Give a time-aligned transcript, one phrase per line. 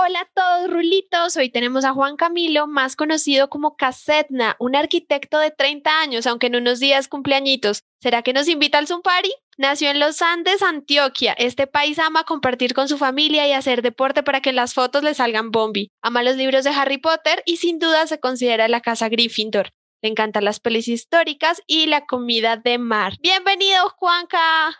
[0.00, 1.36] Hola a todos, Rulitos.
[1.36, 6.46] Hoy tenemos a Juan Camilo, más conocido como Casetna, un arquitecto de 30 años, aunque
[6.46, 7.82] en unos días cumpleañitos.
[8.00, 9.32] ¿Será que nos invita al Zumpari?
[9.56, 11.32] Nació en los Andes, Antioquia.
[11.32, 15.14] Este país ama compartir con su familia y hacer deporte para que las fotos le
[15.14, 15.90] salgan bombi.
[16.00, 19.70] Ama los libros de Harry Potter y sin duda se considera la casa Gryffindor.
[20.00, 23.14] Le encantan las pelis históricas y la comida de mar.
[23.20, 24.78] Bienvenido, Juanca.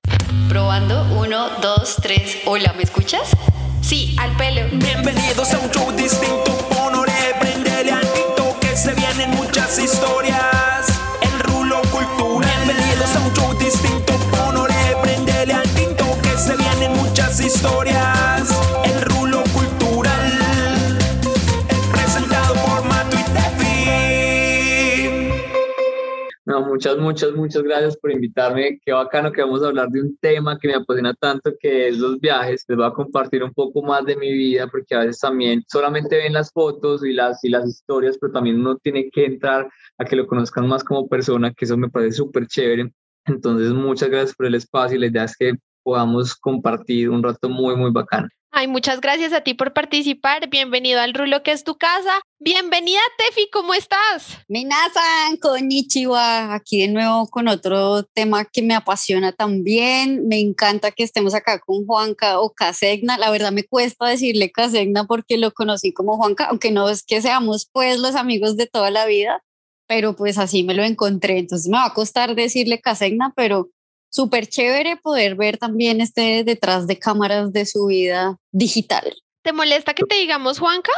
[0.49, 2.41] Probando, uno, dos, tres.
[2.47, 3.33] Hola, ¿me escuchas?
[3.89, 4.69] Sí, al pelo.
[4.71, 7.11] Bienvenidos a un show distinto, honore,
[7.41, 10.89] prendele al tinto, que se vienen muchas historias.
[11.23, 12.53] El rulo cultural.
[12.67, 14.13] Bienvenidos a un show distinto,
[14.45, 18.08] honore, prendele al tinto, que se vienen muchas historias.
[26.79, 28.79] Muchas, muchas, muchas gracias por invitarme.
[28.85, 31.99] Qué bacano que vamos a hablar de un tema que me apasiona tanto, que es
[31.99, 32.65] los viajes.
[32.69, 36.17] Les voy a compartir un poco más de mi vida, porque a veces también solamente
[36.17, 40.05] ven las fotos y las, y las historias, pero también uno tiene que entrar a
[40.05, 42.93] que lo conozcan más como persona, que eso me parece súper chévere.
[43.27, 47.49] Entonces, muchas gracias por el espacio y la idea es que podamos compartir un rato
[47.49, 48.29] muy, muy bacano.
[48.51, 50.49] Ay, muchas gracias a ti por participar.
[50.49, 52.21] Bienvenido al Rulo que es tu casa.
[52.41, 54.39] Bienvenida, Tefi, ¿cómo estás?
[54.49, 56.55] Minasan, konnichiwa.
[56.55, 60.27] Aquí de nuevo con otro tema que me apasiona también.
[60.27, 63.19] Me encanta que estemos acá con Juanca o Casegna.
[63.19, 67.21] La verdad me cuesta decirle Casegna porque lo conocí como Juanca, aunque no es que
[67.21, 69.43] seamos pues los amigos de toda la vida,
[69.87, 71.39] pero pues así me lo encontré.
[71.39, 73.69] Entonces me va a costar decirle Casegna, pero
[74.11, 79.05] súper chévere poder ver también este detrás de cámaras de su vida digital.
[79.43, 80.93] ¿Te molesta que te digamos Juanca?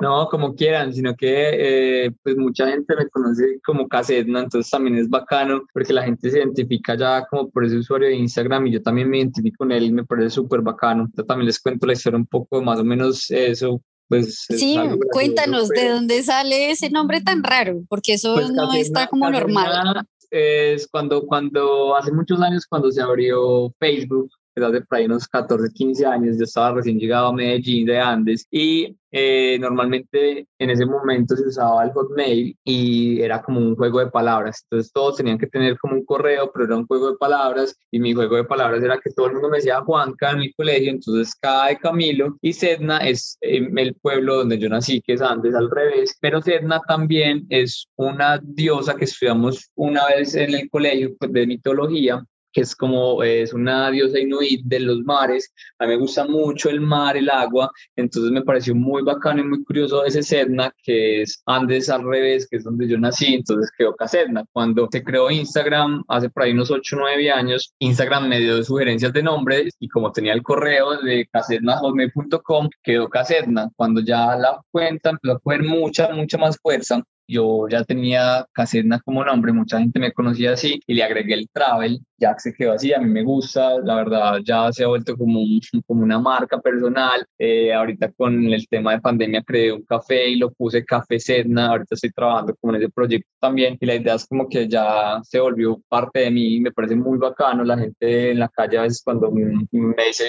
[0.00, 4.96] No, como quieran, sino que eh, pues mucha gente me conoce como Casetna, entonces también
[4.96, 8.72] es bacano porque la gente se identifica ya como por ese usuario de Instagram y
[8.74, 11.08] yo también me identifico con él y me parece súper bacano.
[11.14, 13.82] Yo también les cuento la historia un poco, más o menos eso.
[14.08, 14.78] Pues, es Sí,
[15.12, 19.28] cuéntanos de pero- dónde sale ese nombre tan raro, porque eso Pues no está como
[19.30, 20.04] normal.
[20.30, 25.72] Es cuando, cuando, hace muchos años, cuando se abrió Facebook, hace por ahí unos 14,
[25.72, 30.86] 15 años, yo estaba recién llegado a Medellín de Andes y eh, normalmente en ese
[30.86, 34.64] momento se usaba el Hotmail y era como un juego de palabras.
[34.64, 37.98] Entonces todos tenían que tener como un correo, pero era un juego de palabras y
[37.98, 40.90] mi juego de palabras era que todo el mundo me decía Juanca en mi colegio,
[40.90, 45.22] entonces cada de Camilo y Sedna es eh, el pueblo donde yo nací, que es
[45.22, 50.70] Andes al revés, pero Sedna también es una diosa que estudiamos una vez en el
[50.70, 55.52] colegio pues, de mitología que es como es una diosa inuit de los mares.
[55.78, 59.44] A mí me gusta mucho el mar, el agua, entonces me pareció muy bacano y
[59.44, 63.70] muy curioso ese Sedna, que es Andes al revés, que es donde yo nací, entonces
[63.76, 64.44] quedó Casedna.
[64.52, 68.62] Cuando se creó Instagram, hace por ahí unos 8 o 9 años, Instagram me dio
[68.62, 73.70] sugerencias de nombres y como tenía el correo de casednahotmail.com, quedó Casedna.
[73.76, 79.00] Cuando ya la cuenta empezó a coger mucha, mucha más fuerza, yo ya tenía Casedna
[79.00, 82.72] como nombre, mucha gente me conocía así y le agregué el travel, ya se quedó
[82.72, 86.18] así, a mí me gusta, la verdad ya se ha vuelto como, un- como una
[86.18, 90.84] marca personal, Eh, ahorita con el tema de pandemia creé un café y lo puse
[90.84, 94.48] Café Sedna, ahorita estoy trabajando como en ese proyecto también y la idea es como
[94.48, 98.48] que ya se volvió parte de mí, me parece muy bacano, la gente en la
[98.48, 100.24] calle a veces cuando me dice,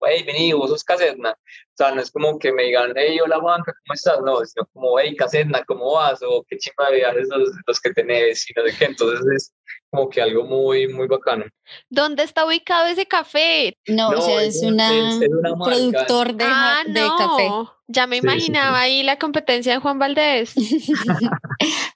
[0.00, 1.34] hey, vení, vos sos Casedna, o
[1.76, 4.18] sea, no es como que me digan, hey, hola Juanca, ¿cómo estás?
[4.24, 6.20] No, sino como, hey, Casedna, ¿cómo vas?
[6.22, 8.84] O qué chimba de viajes los, los que tenés y no sé qué.
[8.86, 9.52] Entonces es
[9.90, 11.44] como que algo muy, muy bacano.
[11.90, 13.76] ¿Dónde está ubicado ese café?
[13.86, 15.64] No, o sea, es, una, es- una marca.
[15.76, 17.16] productor de, ah, de no.
[17.16, 17.50] café.
[17.88, 20.54] Ya me Sí, sí, imaginaba ahí la competencia de Juan Valdés.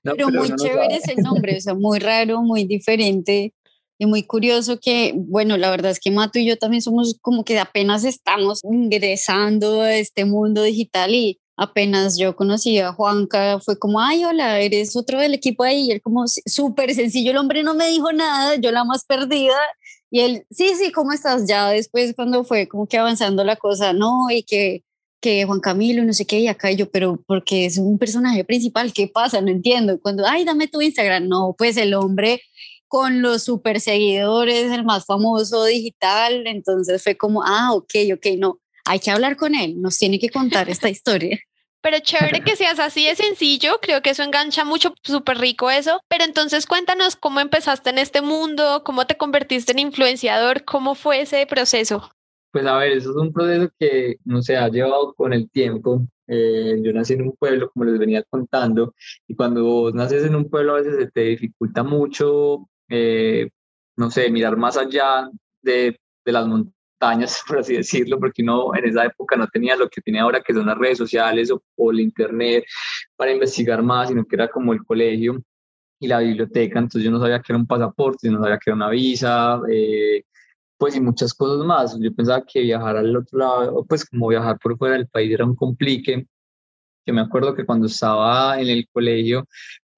[0.02, 3.52] No, pero muy uno no chévere ese nombre, o sea, muy raro, muy diferente
[3.98, 7.44] y muy curioso que, bueno, la verdad es que Mato y yo también somos como
[7.44, 13.78] que apenas estamos ingresando a este mundo digital y apenas yo conocí a Juanca, fue
[13.78, 17.36] como, ay, hola, eres otro del equipo ahí, y él como "Sí, súper sencillo, el
[17.38, 19.56] hombre no me dijo nada, yo la más perdida,
[20.10, 21.46] y él, sí, sí, ¿cómo estás?
[21.46, 24.82] Ya después cuando fue como que avanzando la cosa, no, y que
[25.22, 27.98] que Juan Camilo y no sé qué, y acá y yo, pero porque es un
[27.98, 29.42] personaje principal, ¿qué pasa?
[29.42, 30.00] No entiendo.
[30.00, 32.40] Cuando, ay, dame tu Instagram, no, pues el hombre
[32.88, 38.60] con los super seguidores, el más famoso digital, entonces fue como, ah, ok, ok, no,
[38.86, 41.38] hay que hablar con él, nos tiene que contar esta historia.
[41.82, 46.00] Pero chévere que seas así de sencillo, creo que eso engancha mucho, súper rico eso.
[46.08, 51.22] Pero entonces cuéntanos cómo empezaste en este mundo, cómo te convertiste en influenciador, cómo fue
[51.22, 52.10] ese proceso.
[52.52, 56.02] Pues a ver, eso es un proceso que no se ha llevado con el tiempo.
[56.26, 58.94] Eh, yo nací en un pueblo, como les venía contando,
[59.26, 63.48] y cuando vos naces en un pueblo a veces se te dificulta mucho, eh,
[63.96, 65.28] no sé, mirar más allá
[65.62, 69.76] de, de las montañas montañas, por así decirlo, porque uno en esa época no tenía
[69.76, 72.64] lo que tiene ahora, que son las redes sociales o, o el internet
[73.16, 75.42] para investigar más, sino que era como el colegio
[75.98, 78.70] y la biblioteca, entonces yo no sabía que era un pasaporte, yo no sabía que
[78.70, 80.24] era una visa, eh,
[80.78, 81.98] pues y muchas cosas más.
[82.00, 85.44] Yo pensaba que viajar al otro lado, pues como viajar por fuera del país era
[85.44, 86.26] un complique.
[87.06, 89.46] Yo me acuerdo que cuando estaba en el colegio,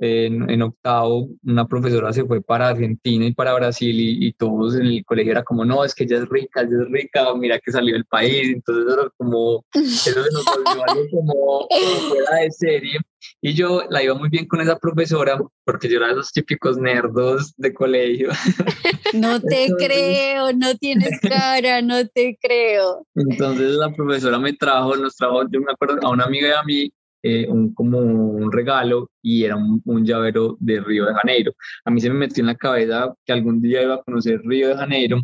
[0.05, 5.05] en, octavo, una profesora se fue para Argentina y para Brasil y, todos en el
[5.05, 7.95] colegio era como, no, es que ella es rica, ella es rica, mira que salió
[7.95, 11.69] del país, entonces era como, eso nos volvió algo como,
[12.09, 12.99] fuera de serie.
[13.41, 16.79] Y yo la iba muy bien con esa profesora porque yo era de esos típicos
[16.79, 18.31] nerdos de colegio.
[19.15, 23.07] No te creo, no tienes cara, no te creo.
[23.15, 26.63] Entonces la profesora me trajo, nos trajo, yo me acuerdo, a una amiga y a
[26.63, 31.53] mí eh, un, como un regalo y era un, llavero de Río de Janeiro.
[31.85, 34.69] A mí se me metió en la cabeza que algún día iba a conocer Río
[34.69, 35.21] de Janeiro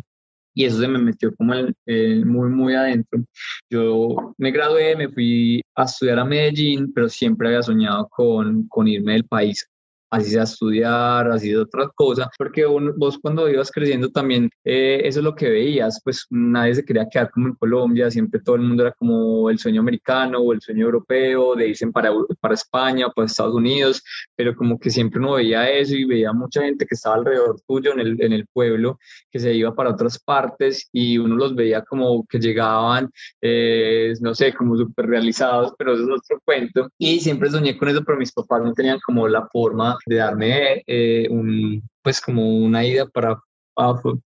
[0.53, 3.21] y eso se me metió como muy, muy adentro.
[3.69, 8.87] Yo me gradué, me fui a estudiar a Medellín, pero siempre había soñado con, con
[8.87, 9.67] irme del país
[10.09, 15.19] así sea estudiar, así de otras cosas, porque vos cuando ibas creciendo también, eh, eso
[15.19, 18.63] es lo que veías, pues nadie se quería quedar como en Colombia, siempre todo el
[18.63, 23.09] mundo era como el sueño americano o el sueño europeo, de irse para, para España,
[23.09, 24.03] para Estados Unidos,
[24.35, 27.93] pero como que siempre uno veía eso y veía mucha gente que estaba alrededor tuyo
[27.93, 28.99] en el, en el pueblo,
[29.31, 33.09] que se iba para otras partes y uno los veía como que llegaban,
[33.41, 36.89] eh, no sé, como súper realizados, pero eso es otro cuento.
[36.97, 40.83] Y siempre soñé con eso, pero mis papás no tenían como la forma de darme
[40.87, 43.39] eh, un, pues como una ida para,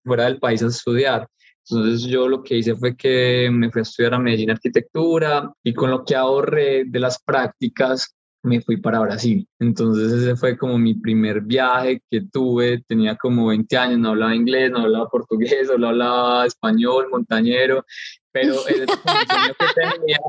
[0.03, 1.27] fuera del país a estudiar.
[1.69, 5.73] Entonces yo lo que hice fue que me fui a estudiar a Medellín Arquitectura y
[5.73, 9.47] con lo que ahorré de las prácticas me fui para Brasil.
[9.59, 12.83] Entonces ese fue como mi primer viaje que tuve.
[12.87, 17.85] Tenía como 20 años, no hablaba inglés, no hablaba portugués, no hablaba español, montañero,
[18.31, 20.19] pero el que tenía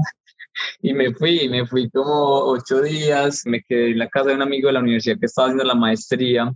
[0.80, 4.42] y me fui, me fui como ocho días, me quedé en la casa de un
[4.42, 6.52] amigo de la universidad que estaba haciendo la maestría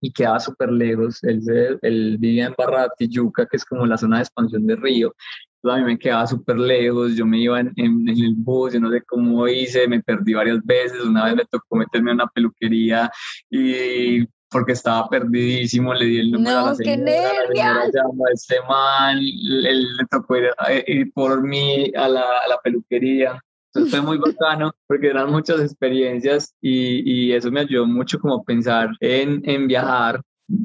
[0.00, 1.22] y quedaba súper lejos.
[1.24, 1.40] Él,
[1.82, 5.14] él, vivía en Barra Tijuca, que es como la zona de expansión de Río.
[5.56, 8.80] Entonces a mí me quedaba súper lejos, yo me iba en, en, el bus, yo
[8.80, 12.26] no sé cómo hice, me perdí varias veces, una vez me tocó meterme en una
[12.26, 13.10] peluquería
[13.48, 17.10] y porque estaba perdidísimo, le di el número a la señora,
[17.52, 22.60] la señora este man, él, le tocó eh, ir, por mí a la, a la
[22.62, 23.42] peluquería.
[23.72, 28.36] Entonces fue muy bacano porque eran muchas experiencias y, y, eso me ayudó mucho como
[28.36, 30.22] a pensar en, en viajar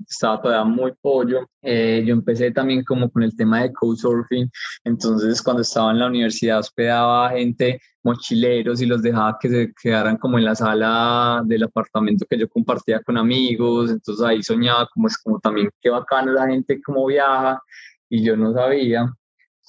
[0.07, 1.47] estaba todavía muy pollo.
[1.61, 4.49] Eh, yo empecé también como con el tema de couchsurfing,
[4.83, 10.17] entonces cuando estaba en la universidad hospedaba gente, mochileros y los dejaba que se quedaran
[10.17, 15.07] como en la sala del apartamento que yo compartía con amigos, entonces ahí soñaba como
[15.07, 17.61] es como también qué bacano la gente como viaja
[18.09, 19.13] y yo no sabía,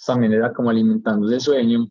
[0.07, 1.87] también era como alimentando ese sueño.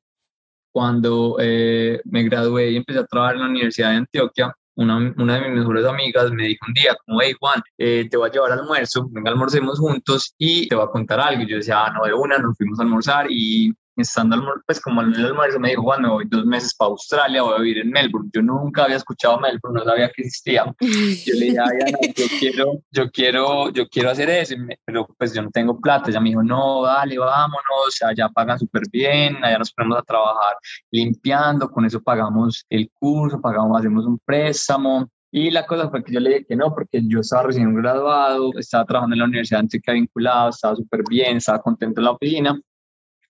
[0.71, 5.35] Cuando eh, me gradué y empecé a trabajar en la Universidad de Antioquia, una, una,
[5.35, 8.31] de mis mejores amigas me dijo un día, como, hey Juan, eh, te voy a
[8.31, 11.43] llevar al almuerzo, venga, almorcemos juntos y te voy a contar algo.
[11.43, 15.01] Y yo decía, ah, no, de una, nos fuimos a almorzar y estando pues como
[15.01, 17.79] en el almuerzo me dijo, Juan, me voy dos meses para Australia, voy a vivir
[17.79, 18.29] en Melbourne.
[18.33, 20.65] Yo nunca había escuchado Melbourne, no sabía que existía.
[20.79, 24.55] Yo le dije, ay, yo quiero, yo quiero, yo quiero hacer eso,
[24.85, 26.09] pero pues yo no tengo plata.
[26.09, 30.55] Ella me dijo, no, dale, vámonos, allá pagan súper bien, allá nos ponemos a trabajar
[30.91, 35.09] limpiando, con eso pagamos el curso, pagamos, hacemos un préstamo.
[35.31, 38.51] Y la cosa fue que yo le dije que no, porque yo estaba recién graduado,
[38.57, 42.11] estaba trabajando en la universidad antes que vinculado, estaba súper bien, estaba contento en la
[42.11, 42.59] oficina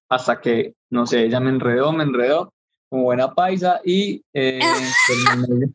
[0.09, 2.53] hasta que, no sé, ella me enredó, me enredó
[2.89, 4.23] como buena paisa y...
[4.33, 4.59] Eh,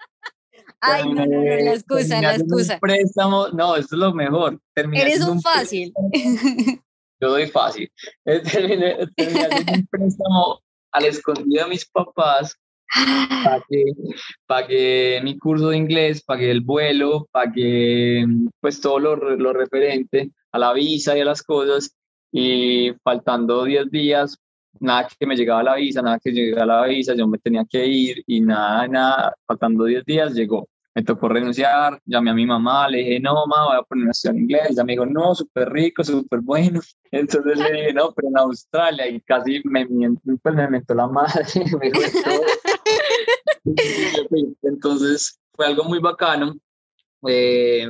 [0.86, 2.78] Ay, no, no, no, la excusa, la excusa.
[2.78, 4.60] Préstamo, no, esto es lo mejor.
[4.74, 5.94] Eres un fácil.
[7.22, 7.90] Yo doy fácil.
[8.24, 10.60] Terminé, un préstamo
[10.92, 12.58] al escondido de mis papás
[13.44, 13.84] pagué,
[14.46, 18.24] pagué, mi curso de inglés, pagué el vuelo, pagué
[18.60, 21.96] pues todo lo, lo, referente a la visa y a las cosas
[22.36, 24.36] y faltando 10 días,
[24.80, 27.86] nada que me llegaba la visa, nada que llegara la visa, yo me tenía que
[27.86, 30.68] ir y nada, nada, faltando 10 días llegó.
[30.96, 34.38] Me tocó renunciar, llamé a mi mamá, le dije, no, mamá, voy a poner en
[34.38, 34.70] inglés.
[34.70, 36.80] Ella me dijo, no, súper rico, súper bueno.
[37.12, 39.86] Entonces le dije, no, pero en Australia, y casi me,
[40.42, 41.44] pues me mentó la madre.
[44.62, 46.56] Entonces fue algo muy bacano.
[47.28, 47.88] Eh,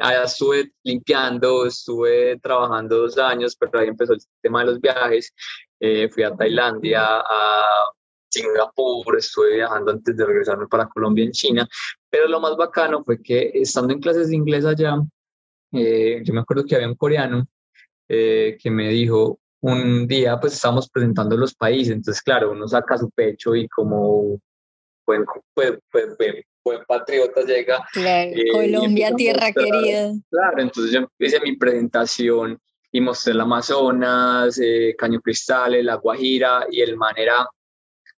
[0.00, 5.32] allá estuve limpiando, estuve trabajando dos años, pero ahí empezó el tema de los viajes.
[5.80, 7.84] Eh, fui a Tailandia, a
[8.28, 11.68] Singapur, estuve viajando antes de regresarme para Colombia en China,
[12.10, 14.96] pero lo más bacano fue que estando en clases de inglés allá,
[15.72, 17.46] eh, yo me acuerdo que había un coreano
[18.08, 22.98] eh, que me dijo, un día pues estábamos presentando los países, entonces claro, uno saca
[22.98, 24.40] su pecho y como
[25.06, 26.16] buen, pues, pues,
[26.68, 27.86] buen, patriota llega.
[27.92, 30.12] Claro, eh, Colombia, tierra querida.
[30.30, 32.58] Claro, entonces yo hice mi presentación
[32.92, 37.46] y mostré el Amazonas, eh, Caño Cristales, La Guajira y el man era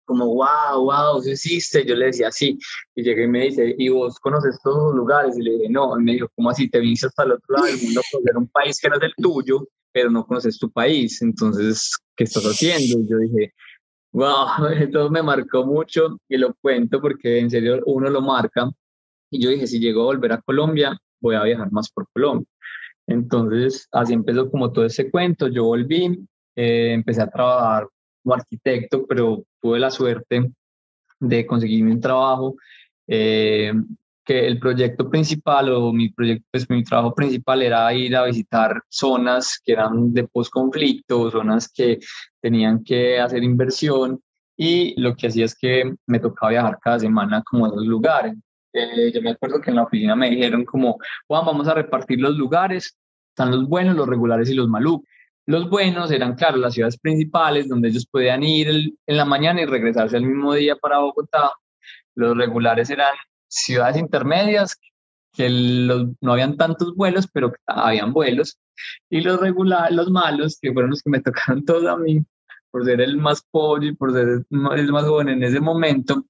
[0.05, 1.85] como, wow, wow, ¿eso existe?
[1.85, 2.57] Yo le decía, sí.
[2.95, 5.37] Y llegué y me dice, ¿y vos conoces todos los lugares?
[5.37, 5.99] Y le dije, no.
[5.99, 6.67] Y me dijo, ¿cómo así?
[6.67, 9.03] Te viniste hasta el otro lado del mundo a conocer un país que no es
[9.03, 11.21] el tuyo, pero no conoces tu país.
[11.21, 12.99] Entonces, ¿qué estás haciendo?
[12.99, 13.53] Y yo dije,
[14.11, 18.69] wow, esto me marcó mucho y lo cuento porque en serio uno lo marca.
[19.31, 22.47] Y yo dije, si llego a volver a Colombia, voy a viajar más por Colombia.
[23.07, 25.47] Entonces, así empezó como todo ese cuento.
[25.47, 27.87] Yo volví, eh, empecé a trabajar
[28.23, 30.51] como arquitecto, pero tuve la suerte
[31.19, 32.55] de conseguir un trabajo,
[33.07, 33.73] eh,
[34.29, 39.59] el proyecto principal o mi proyecto, pues mi trabajo principal era ir a visitar zonas
[39.63, 41.99] que eran de post-conflicto, zonas que
[42.41, 44.21] tenían que hacer inversión
[44.55, 48.35] y lo que hacía es que me tocaba viajar cada semana como a esos lugares.
[48.73, 52.19] Eh, yo me acuerdo que en la oficina me dijeron como, Juan, vamos a repartir
[52.19, 52.97] los lugares,
[53.29, 55.07] están los buenos, los regulares y los malucos.
[55.45, 58.67] Los buenos eran, claro, las ciudades principales donde ellos podían ir
[59.07, 61.51] en la mañana y regresarse el mismo día para Bogotá.
[62.13, 63.15] Los regulares eran
[63.49, 64.77] ciudades intermedias
[65.33, 65.49] que
[66.21, 68.57] no habían tantos vuelos, pero habían vuelos.
[69.09, 72.23] Y los, regular, los malos, que fueron los que me tocaron todos a mí,
[72.71, 76.25] por ser el más pollo y por ser el más joven en ese momento,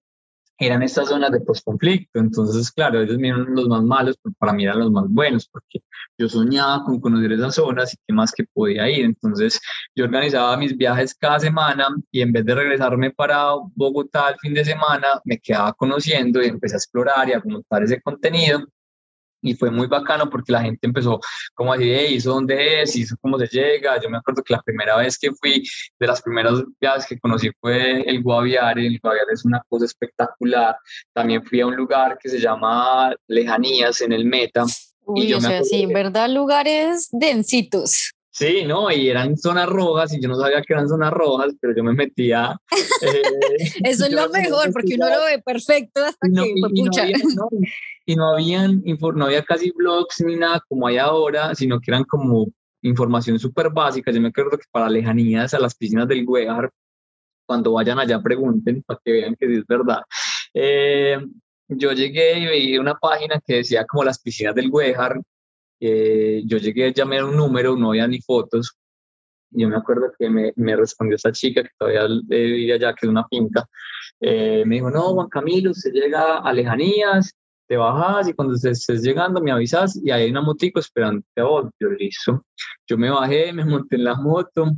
[0.60, 2.20] eran estas zonas de posconflicto.
[2.20, 5.82] Entonces, claro, ellos eran los más malos, pero para mí eran los más buenos, porque
[6.18, 9.06] yo soñaba con conocer esas zonas y qué más que podía ir.
[9.06, 9.60] Entonces,
[9.96, 14.54] yo organizaba mis viajes cada semana y en vez de regresarme para Bogotá el fin
[14.54, 18.66] de semana, me quedaba conociendo y empecé a explorar y a montar ese contenido
[19.42, 21.20] y fue muy bacano porque la gente empezó
[21.54, 22.96] como a decir, hey, ¿eso dónde es?
[22.96, 24.02] ¿Y eso cómo se llega?
[24.02, 25.64] Yo me acuerdo que la primera vez que fui,
[26.00, 30.76] de las primeras viajes que conocí fue el Guaviare, el Guaviare es una cosa espectacular.
[31.14, 34.66] También fui a un lugar que se llama Lejanías en el Meta.
[35.06, 38.14] Uy, y yo o sea, sí, en verdad lugares densitos.
[38.32, 41.76] Sí, no, y eran zonas rojas y yo no sabía que eran zonas rojas, pero
[41.76, 42.56] yo me metía.
[43.02, 43.22] Eh,
[43.86, 47.18] Eso es lo mejor, porque uno lo ve perfecto hasta que y, y, no había,
[47.34, 47.48] no,
[48.06, 48.84] y no, habían,
[49.16, 52.48] no había casi blogs ni nada como hay ahora, sino que eran como
[52.82, 54.12] información súper básica.
[54.12, 56.70] Yo me acuerdo que para lejanías a las piscinas del Guejar,
[57.46, 60.02] cuando vayan allá pregunten para que vean que sí es verdad.
[60.54, 61.20] Eh,
[61.70, 65.22] yo llegué y vi una página que decía como las piscinas del Guejar
[65.80, 68.76] eh, yo llegué, llamé a un número, no había ni fotos.
[69.52, 73.10] Yo me acuerdo que me, me respondió esta chica que todavía vivía allá, que es
[73.10, 73.68] una finca.
[74.20, 77.34] Eh, me dijo, no, Juan Camilo, usted llega a lejanías,
[77.68, 81.72] te bajas y cuando estés llegando me avisas y hay una motico esperando a vos.
[81.80, 82.46] Yo, listo.
[82.88, 84.72] Yo me bajé, me monté en la moto,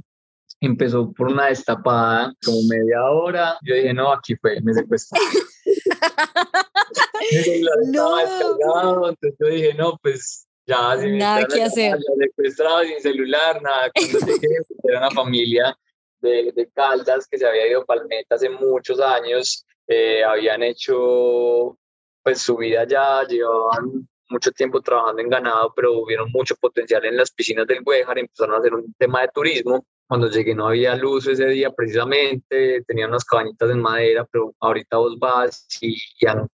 [0.60, 3.58] empezó por una destapada, como media hora.
[3.64, 5.28] Yo dije, no, aquí fue, me secuestraron.
[7.94, 9.10] no.
[9.10, 11.98] entonces yo dije, no, pues ya, sin nada que hacer.
[12.18, 13.92] secuestrado, sin celular, nada.
[13.94, 15.78] Cuando llegué, era una familia
[16.22, 19.66] de, de, Caldas que se había ido a Palmeta hace muchos años.
[19.88, 21.78] Eh, habían hecho
[22.24, 27.18] pues su vida ya, llevaban mucho tiempo trabajando en ganado, pero vieron mucho potencial en
[27.18, 29.86] las piscinas del Huejar, empezaron a hacer un tema de turismo.
[30.08, 34.98] Cuando llegué no había luz ese día precisamente, tenían unas cabañitas en madera, pero ahorita
[34.98, 36.48] vos vas y, y han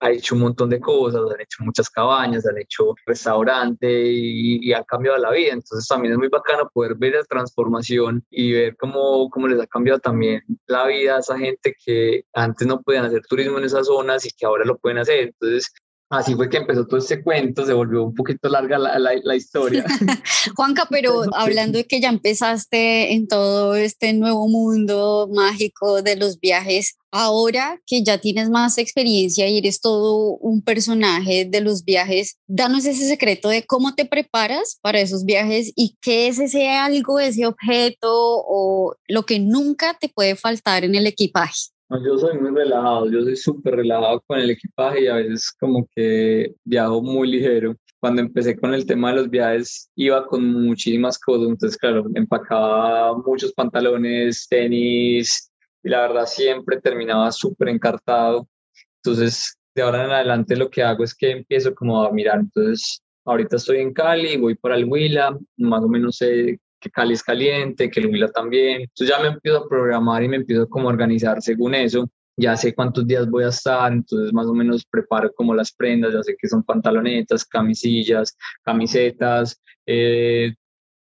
[0.00, 4.74] ha hecho un montón de cosas, han hecho muchas cabañas, han hecho restaurante y, y,
[4.86, 5.52] cambiado la vida.
[5.52, 9.66] Entonces también es muy bacano poder ver la transformación y ver cómo, cómo les ha
[9.66, 13.86] cambiado también la vida a esa gente que antes no podían hacer turismo en esas
[13.86, 15.28] zonas y que ahora lo pueden hacer.
[15.28, 15.72] Entonces
[16.10, 19.84] Así fue que empezó todo este cuento, se volvió un poquito larga la, la, historia.
[20.56, 26.40] Juanca, pero hablando de que ya empezaste en todo este nuevo mundo mágico de los
[26.40, 32.38] viajes, ahora que ya tienes más experiencia y eres todo un personaje de los viajes,
[32.48, 37.20] danos ese secreto de cómo te preparas para esos viajes y qué es ese algo,
[37.20, 42.50] ese objeto o lo que nunca te puede faltar en el equipaje yo soy muy
[42.50, 47.30] relajado, yo soy súper relajado con el equipaje y a veces como que viajo muy
[47.30, 47.76] ligero.
[47.98, 53.16] Cuando empecé con el tema de los viajes iba con muchísimas cosas, entonces claro, empacaba
[53.18, 55.50] muchos pantalones, tenis
[55.82, 58.48] y la verdad siempre terminaba súper encartado.
[59.02, 63.02] Entonces de ahora en adelante lo que hago es que empiezo como a mirar, entonces
[63.24, 67.22] ahorita estoy en Cali, voy para el Huila, más o menos sé que Cali es
[67.22, 68.82] caliente, que el también.
[68.82, 72.08] Entonces ya me empiezo a programar y me empiezo como a organizar según eso.
[72.36, 76.14] Ya sé cuántos días voy a estar, entonces más o menos preparo como las prendas,
[76.14, 80.54] ya sé que son pantalonetas, camisillas, camisetas, eh,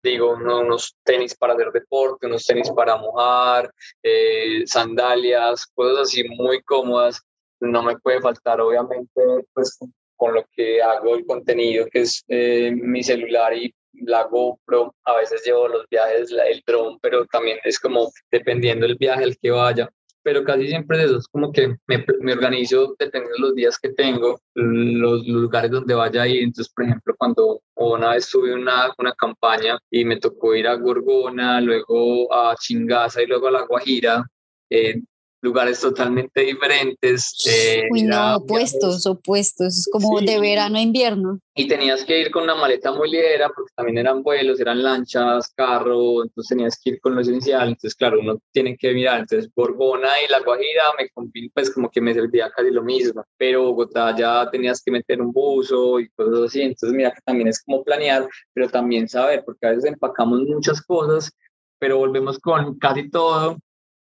[0.02, 3.70] digo, unos tenis para hacer deporte, unos tenis para mojar,
[4.02, 7.20] eh, sandalias, cosas así muy cómodas.
[7.60, 9.20] No me puede faltar, obviamente,
[9.52, 9.78] pues
[10.16, 15.16] con lo que hago el contenido, que es eh, mi celular y la GoPro, a
[15.16, 19.50] veces llevo los viajes, el drone, pero también es como dependiendo del viaje al que
[19.50, 19.90] vaya
[20.26, 23.78] pero casi siempre es eso, es como que me, me organizo dependiendo de los días
[23.78, 26.42] que tengo, los, lugares donde vaya a ir.
[26.42, 30.74] Entonces, por ejemplo, cuando una vez tuve una, una campaña y me tocó ir a
[30.74, 34.24] Gorgona, luego a Chingaza y luego a La Guajira,
[34.68, 35.00] eh,
[35.40, 37.34] lugares totalmente diferentes.
[37.46, 41.38] Eh, Uy, no, opuestos, opuestos, es como de verano a invierno.
[41.54, 45.52] Y tenías que ir con una maleta muy ligera porque también eran vuelos, eran lanchas,
[45.54, 49.50] carro, entonces tenías que ir con lo esencial, entonces claro, uno tiene que mirar, entonces
[49.54, 51.08] Borbona y La Guajira me
[51.54, 55.32] pues como que me servía casi lo mismo, pero Bogotá ya tenías que meter un
[55.32, 59.66] buzo y cosas así, entonces mira que también es como planear, pero también saber, porque
[59.66, 61.32] a veces empacamos muchas cosas,
[61.78, 63.56] pero volvemos con casi todo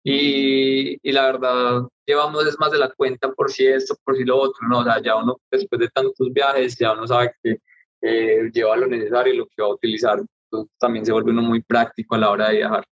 [0.04, 4.24] y, y, la verdad, llevamos es más de la cuenta por si esto, por si
[4.24, 4.80] lo otro, ¿no?
[4.80, 7.58] O sea, ya uno, después de tantos viajes, ya uno sabe que
[8.02, 10.22] eh, lleva lo necesario y lo que va a utilizar.
[10.46, 12.84] Entonces, también se vuelve uno muy práctico a la hora de viajar.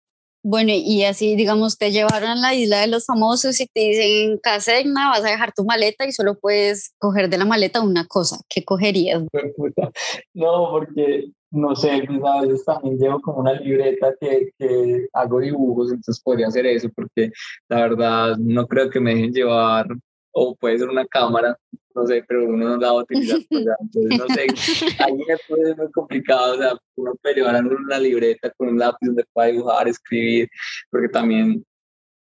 [0.45, 4.39] Bueno, y así, digamos, te llevaron a la isla de los famosos y te dicen,
[4.39, 8.39] Casegna, vas a dejar tu maleta y solo puedes coger de la maleta una cosa.
[8.49, 9.25] ¿Qué cogerías?
[10.35, 15.41] No, porque no sé, pues a veces también llevo como una libreta que, que, hago
[15.41, 17.31] dibujos, entonces podría hacer eso, porque
[17.69, 19.87] la verdad no creo que me dejen llevar,
[20.33, 21.57] o puede ser una cámara,
[21.95, 24.47] no sé, pero uno no la va a utilizar, entonces no sé,
[25.05, 28.79] ahí me puede ser muy complicado, o sea, uno puede llevar una libreta con un
[28.79, 30.49] lápiz donde pueda dibujar, escribir,
[30.91, 31.65] porque también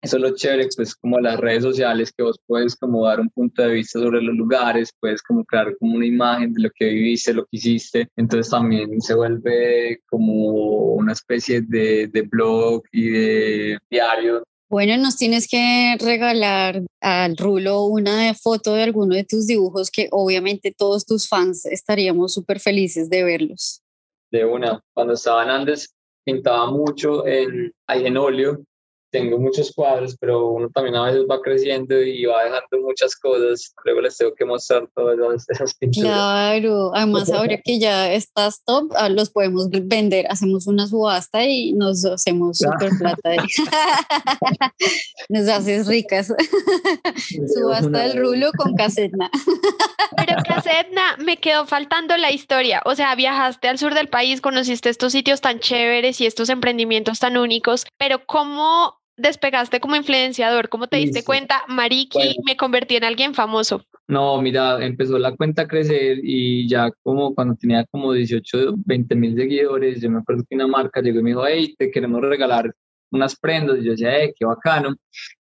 [0.07, 3.29] eso es lo chévere, pues como las redes sociales, que vos puedes como dar un
[3.29, 6.85] punto de vista sobre los lugares, puedes como crear como una imagen de lo que
[6.85, 13.09] viviste, lo que hiciste, entonces también se vuelve como una especie de, de blog y
[13.09, 14.43] de diario.
[14.69, 20.07] Bueno, nos tienes que regalar al Rulo una foto de alguno de tus dibujos que
[20.11, 23.81] obviamente todos tus fans estaríamos súper felices de verlos.
[24.31, 25.93] De una, cuando estaba en Andes
[26.25, 28.61] pintaba mucho en, en óleo
[29.09, 33.73] tengo muchos cuadros, pero uno también a veces va creciendo y va dejando muchas cosas.
[33.85, 36.11] Luego les tengo que mostrar todas esas pinturas.
[36.11, 40.25] Claro, además ahora que ya estás top, ah, los podemos vender.
[40.29, 43.31] Hacemos una subasta y nos hacemos súper plata.
[45.29, 46.33] nos haces ricas.
[47.53, 49.29] subasta del rulo con casetna.
[50.17, 52.81] pero casetna, me quedó faltando la historia.
[52.85, 57.19] O sea, viajaste al sur del país, conociste estos sitios tan chéveres y estos emprendimientos
[57.19, 60.69] tan únicos, pero ¿cómo despegaste como influenciador?
[60.69, 63.83] ¿Cómo te diste cuenta, Mariki, me convertí en alguien famoso?
[64.07, 69.15] No, mira, empezó la cuenta a crecer y ya como cuando tenía como 18, 20
[69.15, 72.21] mil seguidores, yo me acuerdo que una marca llegó y me dijo, hey, te queremos
[72.21, 72.73] regalar
[73.11, 73.79] unas prendas.
[73.79, 74.95] Y yo decía, hey, qué bacano.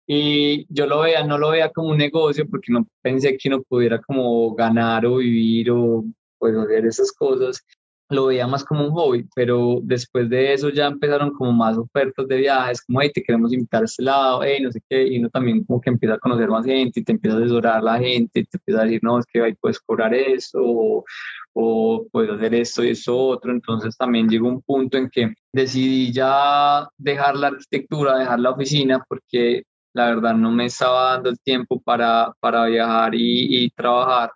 [0.06, 3.62] Y yo lo veía, no lo veía como un negocio porque no pensé que no
[3.62, 6.04] pudiera como ganar o vivir o
[6.38, 7.64] pues hacer esas cosas
[8.10, 12.26] lo veía más como un hobby, pero después de eso ya empezaron como más ofertas
[12.28, 15.18] de viajes, como, hey, te queremos invitar a este lado, hey, no sé qué, y
[15.18, 17.98] uno también como que empieza a conocer más gente y te empieza a asesorar la
[17.98, 21.04] gente, y te empieza a decir, no, es que ahí puedes cobrar eso, o,
[21.52, 26.12] o puedes hacer esto y eso otro, entonces también llegó un punto en que decidí
[26.12, 31.38] ya dejar la arquitectura, dejar la oficina, porque la verdad no me estaba dando el
[31.40, 34.32] tiempo para, para viajar y, y trabajar.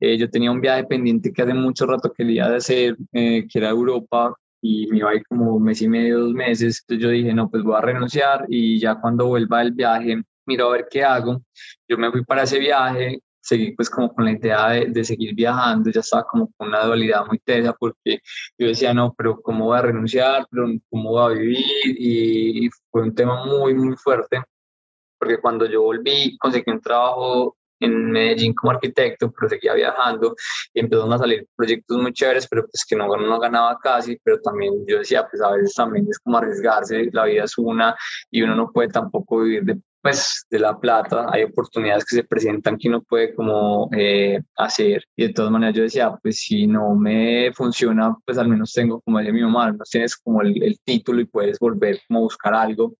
[0.00, 3.70] Eh, yo tenía un viaje pendiente que hace mucho rato quería hacer, eh, que era
[3.70, 6.82] Europa, y me iba a ir como un mes y medio, dos meses.
[6.82, 10.68] Entonces yo dije, no, pues voy a renunciar y ya cuando vuelva del viaje, miro
[10.68, 11.42] a ver qué hago.
[11.88, 15.34] Yo me fui para ese viaje, seguí pues como con la idea de, de, seguir
[15.34, 18.20] viajando, ya estaba como con una dualidad muy tesa porque
[18.58, 20.46] yo decía, no, pero ¿cómo voy a renunciar?
[20.50, 21.58] ¿Pero ¿Cómo voy a vivir?
[21.84, 24.42] Y fue un tema muy, muy fuerte
[25.18, 30.34] porque cuando yo volví conseguí un trabajo en Medellín como arquitecto, pero seguía viajando
[30.72, 34.40] y empezaron a salir proyectos muy chéveres, pero pues que no, no ganaba casi, pero
[34.40, 37.96] también yo decía, pues a veces también es como arriesgarse, la vida es una
[38.30, 42.24] y uno no puede tampoco vivir de, pues, de la plata, hay oportunidades que se
[42.24, 46.66] presentan que uno puede como eh, hacer y de todas maneras yo decía, pues si
[46.66, 50.78] no me funciona, pues al menos tengo, como decía mi mamá, tienes como el, el
[50.84, 52.94] título y puedes volver como a buscar algo,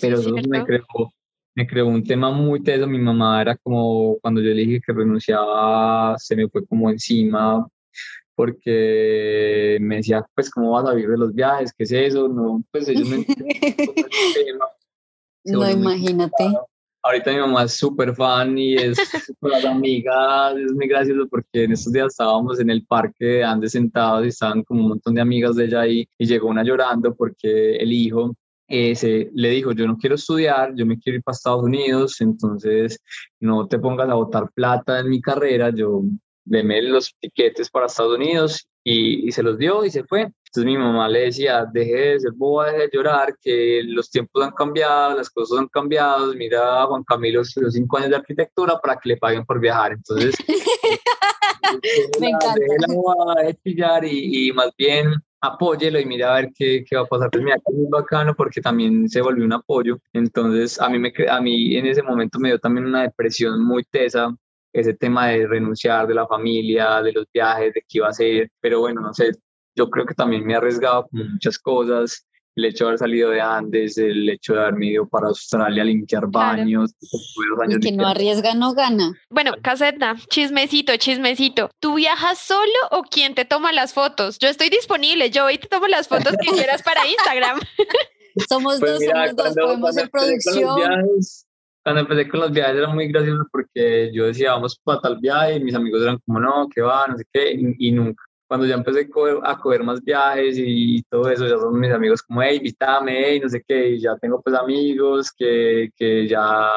[0.00, 0.84] pero eso me creo
[1.54, 2.86] me creó un tema muy teso.
[2.86, 7.66] Mi mamá era como, cuando yo le dije que renunciaba, se me fue como encima,
[8.34, 11.72] porque me decía, pues, ¿cómo vas a vivir de los viajes?
[11.76, 12.28] ¿Qué es eso?
[12.28, 13.08] No, pues ellos
[15.44, 16.52] no No, imagínate.
[17.02, 18.96] ahorita mi mamá es súper fan y es
[19.40, 23.44] con las amigas, es muy gracioso porque en estos días estábamos en el parque de
[23.44, 26.62] Andes sentados y estaban como un montón de amigas de ella ahí y llegó una
[26.64, 28.34] llorando porque el hijo
[28.72, 32.98] ese le dijo, yo no quiero estudiar, yo me quiero ir para Estados Unidos, entonces
[33.38, 36.02] no te pongas a botar plata en mi carrera, yo
[36.44, 40.22] deme los tiquetes para Estados Unidos y, y, se los dio y se fue.
[40.22, 44.42] Entonces mi mamá le decía, deje de ser boba, deje de llorar, que los tiempos
[44.42, 48.78] han cambiado, las cosas han cambiado, mira a Juan Camilo estudió cinco años de arquitectura
[48.80, 49.92] para que le paguen por viajar.
[49.92, 50.34] Entonces,
[52.20, 52.54] me encanta.
[52.54, 56.84] Deje la bobada de chillar y, y más bien apóyelo y mira a ver qué,
[56.88, 57.30] qué va a pasar.
[57.30, 59.98] Pues mira, es muy bacano porque también se volvió un apoyo.
[60.12, 63.84] Entonces, a mí, me, a mí en ese momento me dio también una depresión muy
[63.84, 64.34] tesa
[64.72, 68.50] ese tema de renunciar de la familia, de los viajes, de qué iba a hacer.
[68.60, 69.32] Pero bueno, no sé,
[69.74, 72.26] yo creo que también me ha arriesgado muchas cosas.
[72.54, 75.86] El hecho de haber salido de Andes, el hecho de haberme ido para Australia a
[75.86, 76.92] limpiar baños.
[77.56, 77.72] Claro.
[77.72, 79.14] El que no arriesga no gana.
[79.30, 81.70] Bueno, Caseta, chismecito, chismecito.
[81.80, 84.38] ¿Tú viajas solo o quién te toma las fotos?
[84.38, 87.58] Yo estoy disponible, yo hoy te tomo las fotos que quieras para Instagram.
[88.48, 90.76] somos pues dos, mira, somos cuando, dos, podemos hacer producción.
[90.76, 91.46] Viajes,
[91.82, 95.56] cuando empecé con los viajes era muy gracioso porque yo decía, vamos para tal viaje
[95.56, 98.66] y mis amigos eran como, no, que va, no sé qué, y, y nunca cuando
[98.66, 99.08] ya empecé
[99.44, 103.40] a coger más viajes y todo eso, ya son mis amigos como, hey, invítame, hey,
[103.40, 106.68] no sé qué, y ya tengo pues amigos que, que ya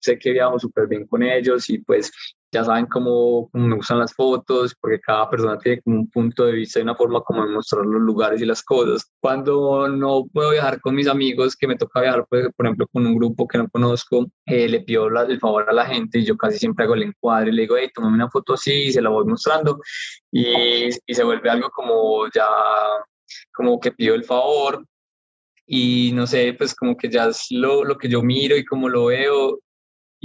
[0.00, 2.10] sé que viajo súper bien con ellos y pues
[2.52, 6.44] ya saben cómo, cómo, me gustan las fotos, porque cada persona tiene como un punto
[6.44, 9.10] de vista y una forma como de mostrar los lugares y las cosas.
[9.20, 13.06] Cuando no puedo viajar con mis amigos, que me toca viajar, pues, por ejemplo, con
[13.06, 16.24] un grupo que no conozco, eh, le pido la, el favor a la gente y
[16.24, 18.92] yo casi siempre hago el encuadre y le digo, hey, tomame una foto así y
[18.92, 19.80] se la voy mostrando
[20.30, 22.46] y, y se vuelve algo como ya,
[23.52, 24.84] como que pido el favor
[25.66, 28.88] y no sé, pues como que ya es lo, lo que yo miro y como
[28.88, 29.58] lo veo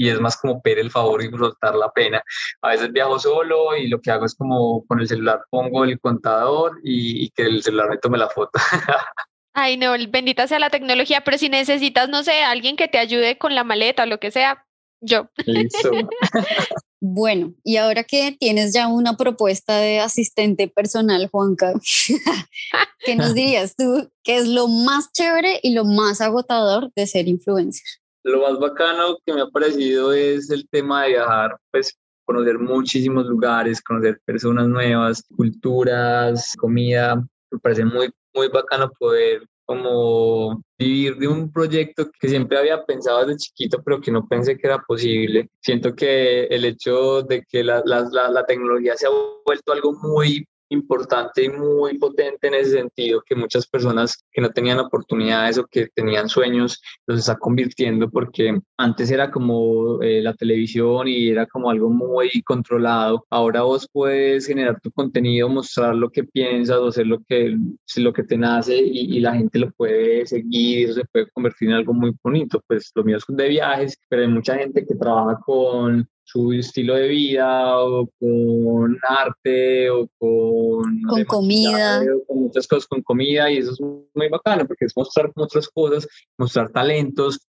[0.02, 2.24] y es más como pedir el favor y soltar la pena.
[2.62, 6.00] A veces viajo solo y lo que hago es como con el celular pongo el
[6.00, 8.52] contador y, y que el celular me tome la foto.
[9.54, 13.38] Ay, no, bendita sea la tecnología, pero si necesitas, no sé, alguien que te ayude
[13.38, 14.66] con la maleta o lo que sea,
[15.02, 15.30] yo.
[15.46, 15.92] Listo.
[17.04, 21.74] Bueno, y ahora que tienes ya una propuesta de asistente personal, Juanca,
[23.00, 24.12] ¿qué nos dirías tú?
[24.24, 28.01] ¿Qué es lo más chévere y lo más agotador de ser influencer?
[28.24, 33.26] Lo más bacano que me ha parecido es el tema de viajar, pues conocer muchísimos
[33.26, 37.16] lugares, conocer personas nuevas, culturas, comida.
[37.52, 43.26] Me parece muy, muy bacano poder como vivir de un proyecto que siempre había pensado
[43.26, 45.50] desde chiquito, pero que no pensé que era posible.
[45.62, 49.12] Siento que el hecho de que la, la, la tecnología se ha
[49.46, 54.50] vuelto algo muy importante y muy potente en ese sentido, que muchas personas que no
[54.50, 60.34] tenían oportunidades o que tenían sueños los está convirtiendo porque antes era como eh, la
[60.34, 63.26] televisión y era como algo muy controlado.
[63.30, 67.58] Ahora vos puedes generar tu contenido, mostrar lo que piensas o hacer lo que,
[67.98, 71.76] lo que te nace y, y la gente lo puede seguir, se puede convertir en
[71.76, 72.62] algo muy bonito.
[72.68, 76.96] Pues lo mío es de viajes, pero hay mucha gente que trabaja con su estilo
[76.96, 82.02] de vida o con arte o con, con comida.
[82.02, 85.68] O con muchas cosas, con comida y eso es muy bacano porque es mostrar otras
[85.70, 86.08] cosas,
[86.38, 87.48] mostrar talentos.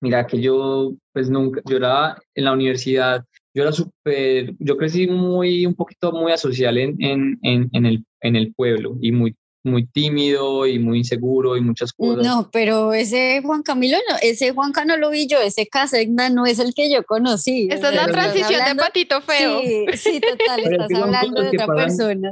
[0.00, 5.06] Mira que yo pues nunca, yo era en la universidad, yo era súper, yo crecí
[5.06, 9.36] muy, un poquito muy asocial en, en, en, en, el, en el pueblo y muy
[9.62, 12.24] muy tímido y muy inseguro y muchas cosas.
[12.24, 16.46] No, pero ese Juan Camilo, no, ese Juanca no lo vi yo, ese Casegna no
[16.46, 17.68] es el que yo conocí.
[17.70, 19.60] Esta es la transición de patito feo.
[19.60, 22.30] Sí, sí total, estás hablando de otra pasan, persona.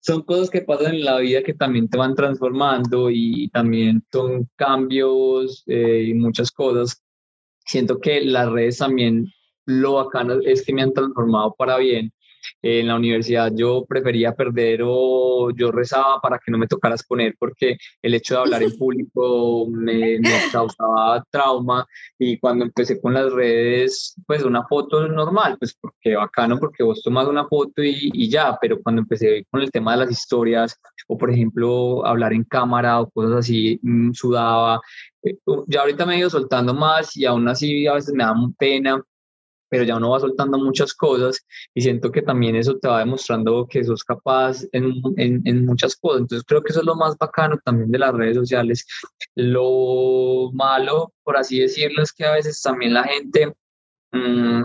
[0.00, 4.48] Son cosas que pasan en la vida que también te van transformando y también son
[4.56, 7.02] cambios eh, y muchas cosas.
[7.66, 9.26] Siento que las redes también,
[9.66, 12.12] lo bacano es que me han transformado para bien
[12.62, 17.34] en la universidad yo prefería perder o yo rezaba para que no me tocara exponer
[17.38, 21.86] porque el hecho de hablar en público me, me causaba trauma
[22.18, 27.02] y cuando empecé con las redes, pues una foto normal, pues porque bacano, porque vos
[27.02, 30.76] tomas una foto y, y ya, pero cuando empecé con el tema de las historias
[31.06, 34.80] o por ejemplo hablar en cámara o cosas así, mmm, sudaba,
[35.66, 39.02] ya ahorita me he ido soltando más y aún así a veces me da pena
[39.68, 43.66] pero ya uno va soltando muchas cosas y siento que también eso te va demostrando
[43.66, 46.22] que sos capaz en, en, en, muchas cosas.
[46.22, 48.86] Entonces creo que eso es lo más bacano también de las redes sociales.
[49.34, 53.54] Lo malo, por así decirlo, es que a veces también la gente
[54.12, 54.64] mmm,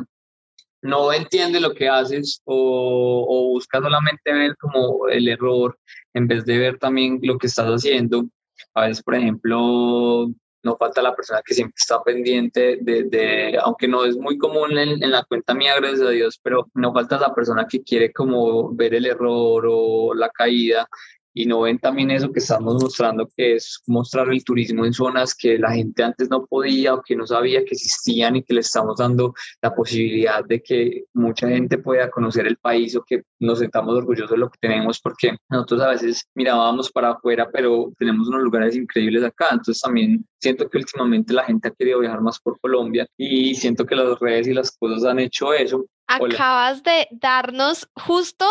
[0.81, 5.77] no entiende lo que haces o, o busca solamente ver como el error
[6.13, 8.27] en vez de ver también lo que estás haciendo.
[8.73, 10.27] A veces, por ejemplo,
[10.63, 14.77] no falta la persona que siempre está pendiente de, de aunque no es muy común
[14.77, 18.11] en, en, la cuenta mía, gracias a Dios, pero no falta la persona que quiere
[18.11, 20.87] como ver el error o la caída
[21.33, 25.35] y no ven también eso que estamos mostrando, que es mostrar el turismo en zonas
[25.35, 28.61] que la gente antes no podía o que no sabía que existían y que le
[28.61, 33.59] estamos dando la posibilidad de que mucha gente pueda conocer el país o que nos
[33.59, 38.27] sentamos orgullosos de lo que tenemos, porque nosotros a veces mirábamos para afuera, pero tenemos
[38.27, 42.39] unos lugares increíbles acá, entonces también siento que últimamente la gente ha querido viajar más
[42.39, 45.85] por Colombia y siento que las redes y las cosas han hecho eso.
[46.07, 48.45] Acabas de darnos justo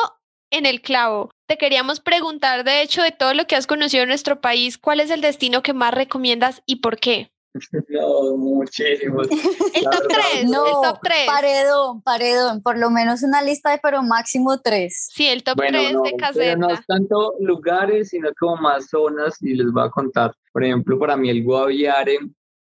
[0.53, 1.31] en el clavo.
[1.49, 5.01] Te queríamos preguntar, de hecho, de todo lo que has conocido en nuestro país, ¿cuál
[5.01, 7.31] es el destino que más recomiendas y por qué?
[7.88, 9.29] No, muchísimos.
[9.75, 11.17] El top 3, No, el top 3.
[11.27, 15.09] paredón, paredón, por lo menos una lista de pero máximo tres.
[15.12, 16.57] Sí, el top Bueno, 3 no, de Caseta.
[16.57, 20.33] no es tanto lugares, sino como más zonas y les voy a contar.
[20.53, 22.19] Por ejemplo, para mí el Guaviare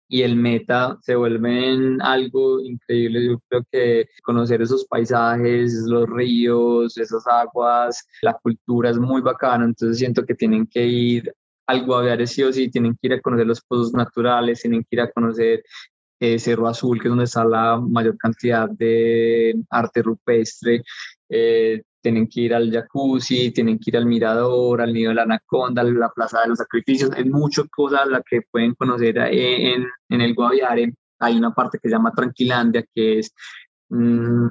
[0.09, 3.25] y el Meta se vuelven algo increíble.
[3.27, 9.65] Yo creo que conocer esos paisajes, los ríos, esas aguas, la cultura es muy bacana.
[9.65, 11.33] Entonces siento que tienen que ir
[11.67, 14.95] al Guaviare sí o sí, tienen que ir a conocer los pozos naturales, tienen que
[14.95, 15.63] ir a conocer
[16.19, 20.81] eh, Cerro Azul, que es donde está la mayor cantidad de arte rupestre.
[21.29, 25.23] Eh, tienen que ir al jacuzzi, tienen que ir al mirador, al nido de la
[25.23, 30.21] anaconda, la plaza de los sacrificios, hay muchas cosas las que pueden conocer en, en
[30.21, 30.93] el Guaviare.
[31.19, 33.33] Hay una parte que se llama Tranquilandia, que es
[33.89, 34.47] mm,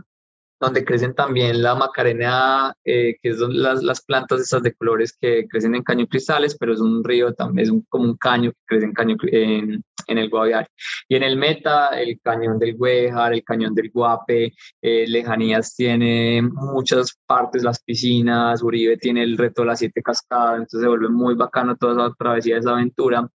[0.61, 5.47] donde crecen también la macarena, eh, que son las, las plantas estas de colores que
[5.49, 8.59] crecen en caño cristales, pero es un río también, es un, como un caño que
[8.67, 10.69] crece en, caño, en, en el Guaviare.
[11.09, 16.43] Y en el Meta, el cañón del Güejar, el cañón del Guape, eh, Lejanías tiene
[16.43, 21.09] muchas partes, las piscinas, Uribe tiene el reto de las siete cascadas, entonces se vuelve
[21.09, 23.29] muy bacano toda esa travesía, esa aventura.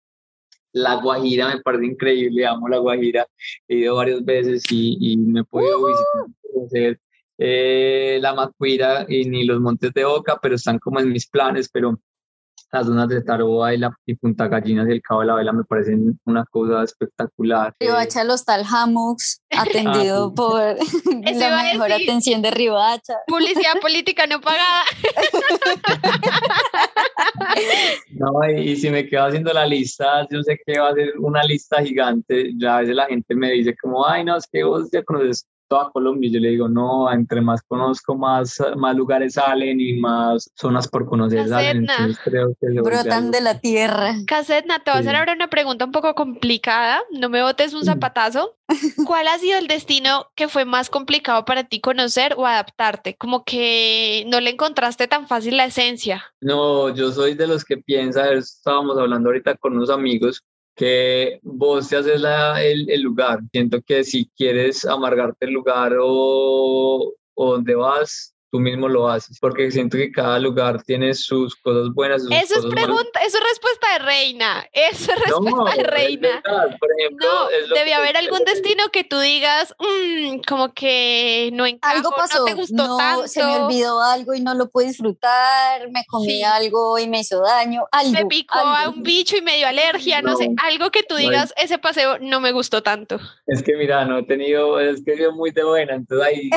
[0.74, 3.28] La Guajira me parece increíble, amo la Guajira,
[3.68, 7.00] he ido varias veces y, y me he podido visitar, conocer
[7.38, 11.70] eh, la Macuira y ni los Montes de Oca, pero están como en mis planes,
[11.72, 12.00] pero
[12.74, 15.54] las zonas de Taroba y, la, y Punta Gallinas y el Cabo de la Vela
[15.54, 17.72] me parecen una cosa espectacular.
[17.80, 20.36] Eh, Ribacha Los Tal Hammocks, atendido sí.
[20.36, 20.62] por
[21.24, 22.10] Eso la mejor decir.
[22.10, 23.14] atención de Ribacha.
[23.28, 24.84] Publicidad política no pagada.
[28.12, 31.14] No, y, y si me quedo haciendo la lista, yo sé que va a ser
[31.20, 32.54] una lista gigante.
[32.58, 35.48] Ya a veces la gente me dice como, ay, no, es que vos ya conoces
[35.74, 36.30] toda Colombia.
[36.32, 41.08] Yo le digo, no, entre más conozco, más, más lugares salen y más zonas por
[41.08, 41.88] conocer salen.
[42.24, 44.14] Creo que Brotan de la tierra.
[44.28, 45.18] Casetna, te voy a hacer Sí.
[45.18, 47.02] ahora una pregunta un poco complicada.
[47.12, 48.56] No me botes un zapatazo.
[49.08, 53.16] ¿Cuál ha sido el destino que fue más complicado para ti conocer o adaptarte?
[53.16, 56.24] Como que no le encontraste tan fácil la esencia.
[56.40, 60.44] No, yo soy de los que piensa, estábamos hablando ahorita con unos amigos,
[60.76, 63.40] que vos te haces la- el, el lugar.
[63.52, 69.40] Siento que si quieres amargarte el lugar o, o donde vas, tú mismo lo haces,
[69.40, 72.22] porque siento que cada lugar tiene sus cosas buenas.
[72.22, 72.84] sus Eso es cosas malas.
[72.86, 74.68] pregunta, eso es respuesta de reina.
[74.74, 76.28] Eso es No, respuesta de es reina.
[76.46, 80.42] verdad, Por ejemplo, No, es lo debe que- haber algún destino que tú digas, "Mm,
[80.48, 83.28] como que no encajo, Algo pasó, no te gustó no, tanto.
[83.28, 86.44] se me olvidó algo y no lo pude disfrutar, me comí Sí.
[86.44, 88.12] algo y me hizo daño, algo.
[88.12, 88.94] me picó a algo.
[88.98, 91.54] un bicho y me dio alergia, no, sé, No, algo que tú no hay- digas,
[91.58, 93.20] ese paseo no me gustó tanto.
[93.48, 96.50] Es que mira, no he tenido, es que he sido muy de buena, entonces ahí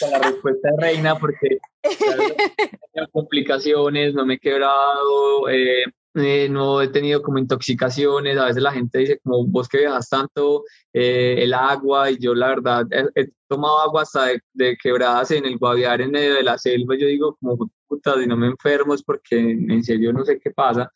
[0.00, 6.80] con la respuesta de reina porque tenido complicaciones, no me he quebrado, eh, eh, no
[6.82, 11.36] he tenido como intoxicaciones, a veces la gente dice como vos que viajas tanto, eh,
[11.38, 16.04] el agua, y yo la verdad he, tomado agua hasta de, quebradas en el Guaviare
[16.04, 19.38] en medio de la selva, yo digo como puta, si no me enfermo es porque
[19.38, 20.92] en serio no sé qué pasa.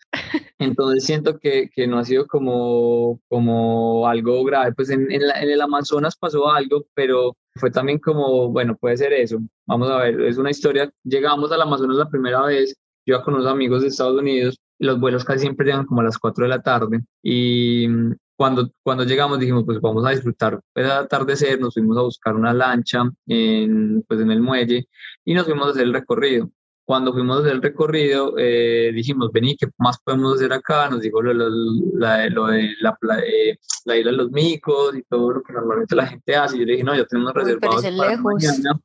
[0.58, 4.72] Entonces siento que, que no ha sido como, como algo grave.
[4.72, 9.12] Pues en, la- en el Amazonas pasó algo, pero fue también como, bueno, puede ser
[9.12, 9.38] eso.
[9.66, 10.90] Vamos a ver, es una historia.
[11.04, 12.74] Llegamos al Amazonas la primera vez,
[13.06, 16.18] yo con unos amigos de Estados Unidos, los vuelos casi siempre llegan como a las
[16.18, 17.00] 4 de la tarde.
[17.22, 22.02] Y mm, cuando, cuando llegamos dijimos, pues vamos a disfrutar el atardecer, nos fuimos a
[22.02, 24.88] buscar una lancha en, pues en el muelle
[25.24, 26.50] y nos fuimos a hacer el recorrido
[26.84, 30.88] cuando fuimos a hacer el recorrido, eh, dijimos, vení, ¿qué más podemos hacer acá?
[30.90, 31.48] Nos dijo lo, lo-
[31.94, 35.52] la, lo de la, pla- eh, la isla de los micos y todo lo que
[35.52, 36.56] normalmente la gente hace.
[36.56, 38.24] Y yo le dije, no, ya tenemos Uy, reservados es para lejos.
[38.24, 38.80] mañana.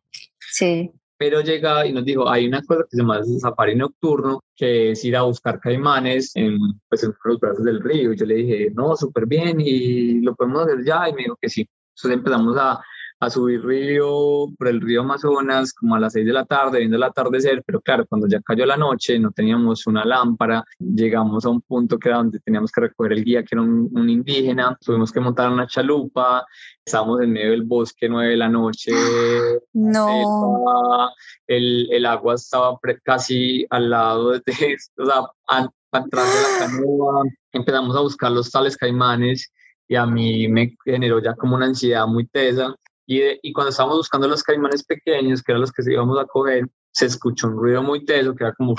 [0.51, 0.91] Sí.
[1.17, 5.03] Pero llega y nos dijo, hay una cosa que se llama safari nocturno, que es
[5.03, 6.57] ir a buscar caimanes en,
[6.87, 8.13] pues, en los brazos del río.
[8.13, 11.09] Y yo le dije, no, súper bien, y lo podemos hacer ya.
[11.09, 11.67] Y me dijo que sí.
[11.97, 12.79] Entonces empezamos a,
[13.19, 16.97] a subir río, por el río Amazonas, como a las 6 de la tarde, viendo
[16.97, 21.49] el atardecer, pero claro, cuando ya cayó la noche, no teníamos una lámpara, llegamos a
[21.49, 24.77] un punto que era donde teníamos que recoger el guía, que era un, un indígena,
[24.83, 26.45] tuvimos que montar una chalupa,
[26.85, 28.91] estábamos en medio del bosque, 9 de la noche,
[29.73, 31.09] No.
[31.47, 34.41] el, el agua estaba casi al lado de,
[34.97, 35.23] o sea,
[35.91, 39.51] atrás de la canoa, empezamos a buscar los tales caimanes
[39.87, 42.75] y a mí me generó ya como una ansiedad muy tesa.
[43.11, 46.19] Y, de- y cuando estábamos buscando los caimanes pequeños, que eran los que se íbamos
[46.19, 48.75] a coger, se escuchó un ruido muy teso, que era como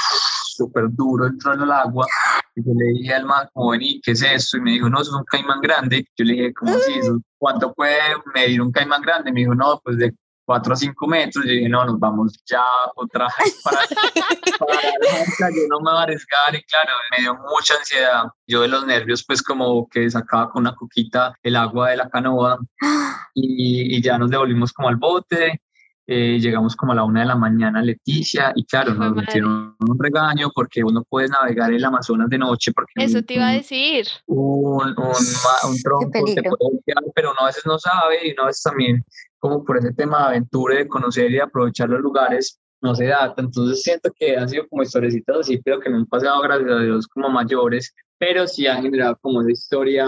[0.56, 2.06] súper duro dentro del agua.
[2.54, 4.58] Y yo le dije al man, como, vení, ¿qué es esto?
[4.58, 6.04] Y me dijo, no, eso es un caimán grande.
[6.16, 6.72] Yo le dije, ¿cómo?
[6.76, 7.18] ¿Eso?
[7.38, 7.98] ¿Cuánto puede
[8.32, 9.32] medir un caimán grande?
[9.32, 10.14] Me dijo, no, pues de
[10.50, 11.44] 4 a 5 metros.
[11.44, 12.64] Yo dije, no, nos vamos ya
[12.96, 13.78] otra vez para,
[14.58, 16.52] para la lancha, yo no me voy a arriesgar.
[16.56, 18.24] Y claro, me dio mucha ansiedad.
[18.48, 22.10] Yo de los nervios, pues como que sacaba con una coquita el agua de la
[22.10, 22.58] canoa
[23.34, 25.62] y, y ya nos devolvimos como al bote.
[26.12, 29.20] Eh, llegamos como a la una de la mañana a Leticia y claro, nos madre.
[29.26, 33.46] metieron un regaño porque uno puede navegar el Amazonas de noche porque Eso te iba
[33.46, 34.06] a un- decir.
[34.26, 36.42] un, un, un tronco te peligro.
[36.42, 39.04] puede golpear, pero uno a veces no sabe y uno a veces también
[39.38, 43.06] como por ese tema de aventura, de conocer y de aprovechar los lugares, no se
[43.06, 43.32] da.
[43.36, 46.78] Entonces siento que han sido como historiecitas así, pero que no han pasado, gracias a
[46.80, 50.06] Dios, como mayores, pero sí han generado como esa historia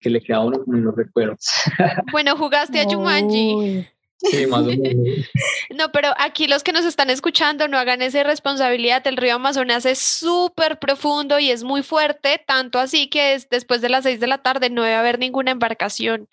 [0.00, 1.46] que le queda a uno como en los recuerdos.
[2.12, 3.86] Bueno, jugaste a Jumanji.
[4.24, 4.30] Uy.
[4.30, 5.26] Sí, más o menos.
[5.76, 9.06] No, pero aquí los que nos están escuchando no hagan esa irresponsabilidad.
[9.06, 13.80] El río Amazonas es súper profundo y es muy fuerte, tanto así que es después
[13.80, 16.28] de las seis de la tarde no debe haber ninguna embarcación.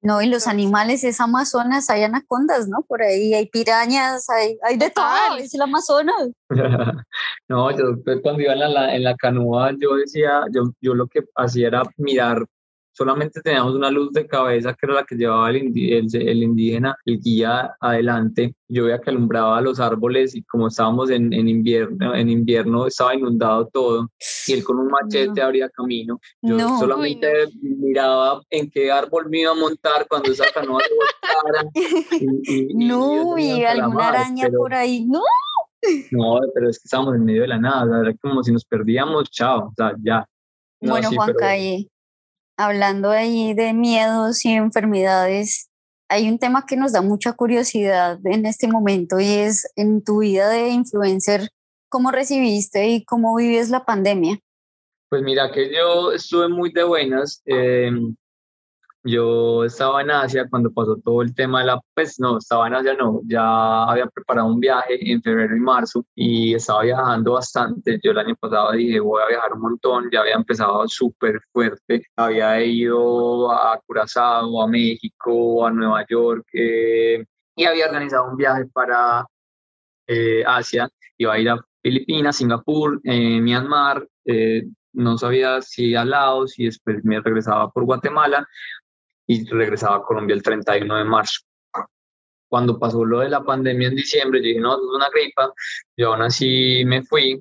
[0.00, 2.82] No, y los animales es Amazonas, hay anacondas, ¿no?
[2.86, 6.28] Por ahí hay pirañas, hay, hay de todo, es el Amazonas.
[7.48, 10.94] No, yo pues, cuando iba en la, la- en la canoa, yo decía, yo, yo
[10.94, 12.44] lo que hacía era mirar,
[12.98, 16.42] solamente teníamos una luz de cabeza que era la que llevaba el, indi- el, el
[16.42, 18.54] indígena, el guía adelante.
[18.68, 23.14] Yo veía que alumbraba los árboles y como estábamos en, en invierno, en invierno estaba
[23.14, 24.10] inundado todo
[24.48, 25.46] y él con un machete No.
[25.46, 26.20] abría camino.
[26.42, 26.78] Yo No.
[26.80, 27.28] solamente
[27.62, 31.70] miraba en qué árbol me iba a montar cuando esa canoa se volcara.
[32.20, 35.22] y- y- y No, y a alguna araña pero- por ahí, no.
[36.10, 38.50] no, pero es que estábamos en medio de la nada, o sea, era como si
[38.52, 40.26] nos perdíamos, chao, o sea, ya.
[40.80, 41.88] No, bueno, sí, Juan pero- Calle,
[42.58, 45.70] hablando ahí de miedos y enfermedades,
[46.08, 50.20] hay un tema que nos da mucha curiosidad en este momento y es en tu
[50.20, 51.48] vida de influencer,
[51.88, 54.40] ¿cómo recibiste y cómo vives la pandemia?
[55.08, 57.42] Pues mira que yo estuve muy de buenas.
[57.46, 57.90] eh,
[59.10, 62.74] yo estaba en Asia cuando pasó todo el tema de la, pues no, estaba en
[62.74, 67.98] Asia, no, ya había preparado un viaje en febrero y marzo y estaba viajando bastante.
[68.02, 72.04] Yo el año pasado dije, voy a viajar un montón, ya había empezado súper fuerte,
[72.16, 77.24] había ido a Curazao, a México, a Nueva York eh,
[77.56, 79.26] y había organizado un viaje para
[80.06, 86.04] eh, Asia, iba a ir a Filipinas, Singapur, eh, Myanmar, eh, no sabía si a
[86.04, 88.46] Laos y después me regresaba por Guatemala
[89.28, 91.42] y regresaba a Colombia el 31 de marzo.
[92.48, 95.52] Cuando pasó lo de la pandemia en diciembre, yo dije, no, es una gripa,
[95.96, 97.40] yo aún así me fui.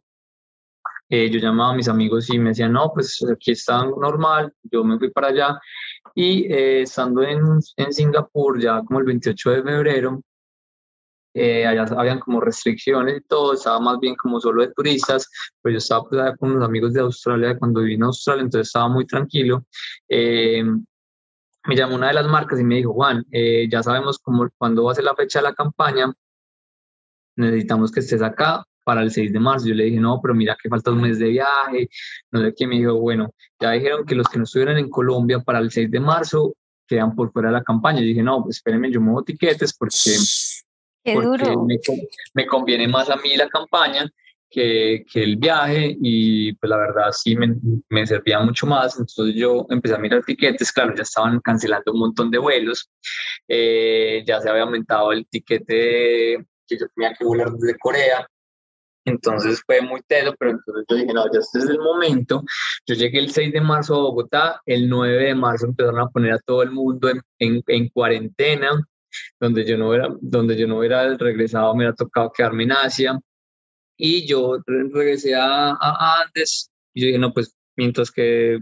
[1.10, 4.84] Eh, yo llamaba a mis amigos y me decían, no, pues aquí está normal, yo
[4.84, 5.60] me fui para allá.
[6.14, 7.40] Y eh, estando en,
[7.78, 10.22] en Singapur, ya como el 28 de febrero,
[11.34, 15.30] eh, allá habían como restricciones y todo, estaba más bien como solo de turistas,
[15.62, 18.90] pero yo estaba pues, con unos amigos de Australia cuando viví en Australia, entonces estaba
[18.90, 19.66] muy tranquilo.
[20.10, 20.64] Eh,
[21.68, 24.86] me llamó una de las marcas y me dijo, Juan, eh, ya sabemos cómo, cuándo
[24.86, 26.12] va a ser la fecha de la campaña,
[27.36, 29.68] necesitamos que estés acá para el 6 de marzo.
[29.68, 31.90] Yo le dije, no, pero mira que falta un mes de viaje,
[32.32, 35.40] no sé qué, me dijo, bueno, ya dijeron que los que no estuvieran en Colombia
[35.40, 36.54] para el 6 de marzo
[36.88, 38.00] quedan por fuera de la campaña.
[38.00, 40.18] Yo dije, no, pues espérenme, yo muevo tiquetes porque
[41.14, 41.56] porque.
[41.66, 41.80] Me,
[42.34, 44.10] me conviene más a mí la campaña
[44.50, 47.56] que, que el viaje y pues la verdad sí me,
[47.90, 49.00] me servía mucho más.
[49.00, 52.90] Entonces yo empecé a mirar tiquetes, claro, ya estaban cancelando un montón de vuelos,
[53.48, 58.28] eh, ya se había aumentado el tiquete que yo tenía que volar desde Corea.
[59.06, 62.44] Entonces fue muy teso, pero entonces yo dije, no, ya este es el momento.
[62.86, 66.34] Yo llegué el 6 de marzo a Bogotá, el 9 de marzo empezaron a poner
[66.34, 68.70] a todo el mundo en, en, en cuarentena,
[69.40, 73.18] donde yo no era, donde yo no hubiera regresado, me hubiera tocado quedarme en Asia.
[73.98, 78.60] Y yo re- regresé a, a Andes y yo dije, no, pues mientras que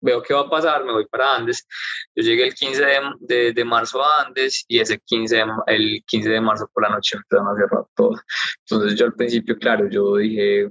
[0.00, 1.66] veo qué va a pasar, me voy para Andes.
[2.14, 6.02] Yo llegué el 15 de, de, de marzo a Andes y ese 15 de, el
[6.06, 8.20] 15 de marzo por la noche empezaron a cerrar todo.
[8.68, 10.70] Entonces yo al principio, claro, yo dije,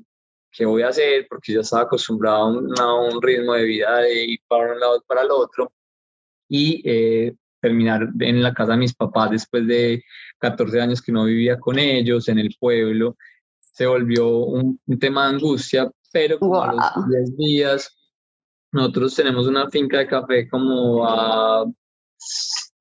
[0.51, 1.27] ¿qué voy a hacer?
[1.29, 4.79] Porque yo estaba acostumbrado a un, a un ritmo de vida de ir para un
[4.79, 5.71] lado para el otro.
[6.49, 10.03] Y eh, terminar en la casa de mis papás después de
[10.39, 13.15] 14 años que no vivía con ellos en el pueblo,
[13.71, 17.97] se volvió un, tema de angustia, pero como a los 10 días,
[18.71, 21.65] nosotros tenemos una finca de café como a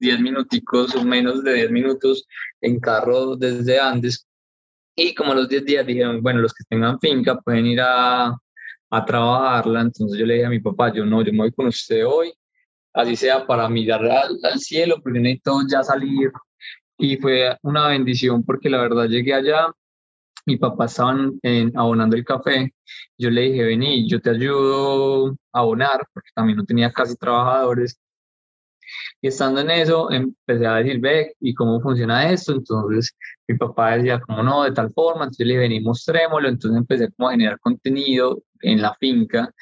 [0.00, 2.26] 10 minuticos o menos de 10 minutos
[2.60, 4.26] en carro desde Andes.
[4.96, 8.36] Y como a los 10 días dijeron, bueno, los que tengan finca pueden ir a,
[8.90, 9.82] a trabajarla.
[9.82, 12.32] Entonces yo le dije a mi papá, yo no, yo me voy con usted hoy,
[12.92, 16.32] así sea para mirar al, al cielo, porque necesito ya salir.
[16.98, 19.72] Y fue una bendición porque la verdad llegué allá
[20.46, 22.72] mi papá estaban en, abonando el café,
[23.18, 27.98] yo le dije, vení, yo te ayudo a abonar, porque también no tenía casi trabajadores.
[29.20, 32.52] Y estando en eso, empecé a decir, ve, ¿y cómo funciona esto?
[32.52, 33.14] Entonces,
[33.46, 34.64] mi papá decía, ¿cómo no?
[34.64, 35.24] De tal forma.
[35.24, 36.48] Entonces, le dije, vení, mostrémoslo.
[36.48, 39.52] Entonces, empecé como a generar contenido en la finca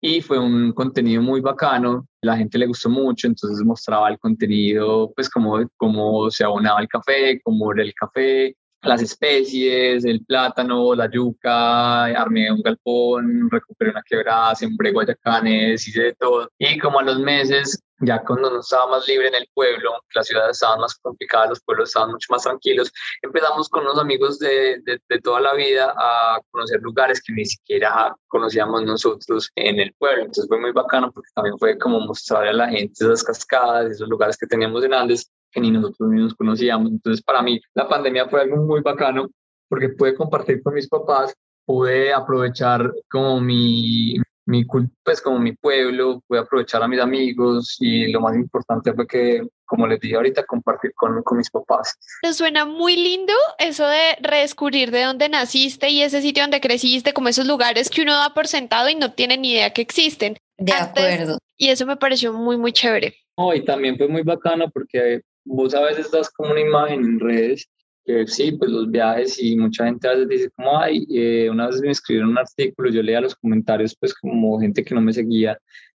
[0.00, 2.06] y fue un contenido muy bacano.
[2.22, 6.88] La gente le gustó mucho, entonces mostraba el contenido, pues, cómo, cómo se abonaba el
[6.88, 13.90] café, cómo era el café, las especies, el plátano, la yuca, armé un galpón, recuperé
[13.90, 16.48] una quebrada, sembré guayacanes, hice de todo.
[16.58, 20.26] Y como a los meses, ya cuando no estaba más libre en el pueblo, las
[20.26, 24.80] ciudades estaban más complicadas, los pueblos estaban mucho más tranquilos, empezamos con unos amigos de,
[24.84, 29.92] de, de toda la vida a conocer lugares que ni siquiera conocíamos nosotros en el
[29.98, 30.20] pueblo.
[30.22, 34.08] Entonces fue muy bacano porque también fue como mostrarle a la gente esas cascadas, esos
[34.08, 36.90] lugares que teníamos en Andes que ni nosotros mismos conocíamos.
[36.90, 39.28] Entonces, para mí, la pandemia fue algo muy bacano
[39.68, 41.34] porque pude compartir con mis papás,
[41.64, 44.64] pude aprovechar como mi, mi,
[45.04, 49.46] pues como mi pueblo, pude aprovechar a mis amigos y lo más importante fue que,
[49.66, 51.94] como les dije ahorita, compartir con, con mis papás.
[52.22, 57.12] Te suena muy lindo eso de redescubrir de dónde naciste y ese sitio donde creciste,
[57.12, 60.38] como esos lugares que uno da por sentado y no tiene ni idea que existen.
[60.56, 61.38] De acuerdo.
[61.58, 63.14] Y eso me pareció muy, muy chévere.
[63.36, 67.20] Oh, y también fue muy bacano porque vos a veces das como una imagen en
[67.20, 67.68] redes
[68.04, 71.66] que sí, pues los viajes y mucha gente a veces dice como, ay, eh, una
[71.66, 75.12] vez me escribieron un artículo, yo leía los comentarios pues como gente que no me
[75.12, 75.58] seguía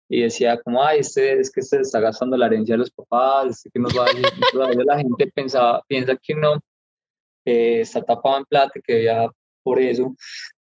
[0.08, 3.56] y decía como, ay, este, es que se está gastando la herencia de los papás,
[3.56, 4.24] este que nos va a decir,
[4.86, 6.54] la gente pensaba, piensa que no,
[7.44, 9.28] eh, está tapado en plata, que ya
[9.62, 10.14] por eso,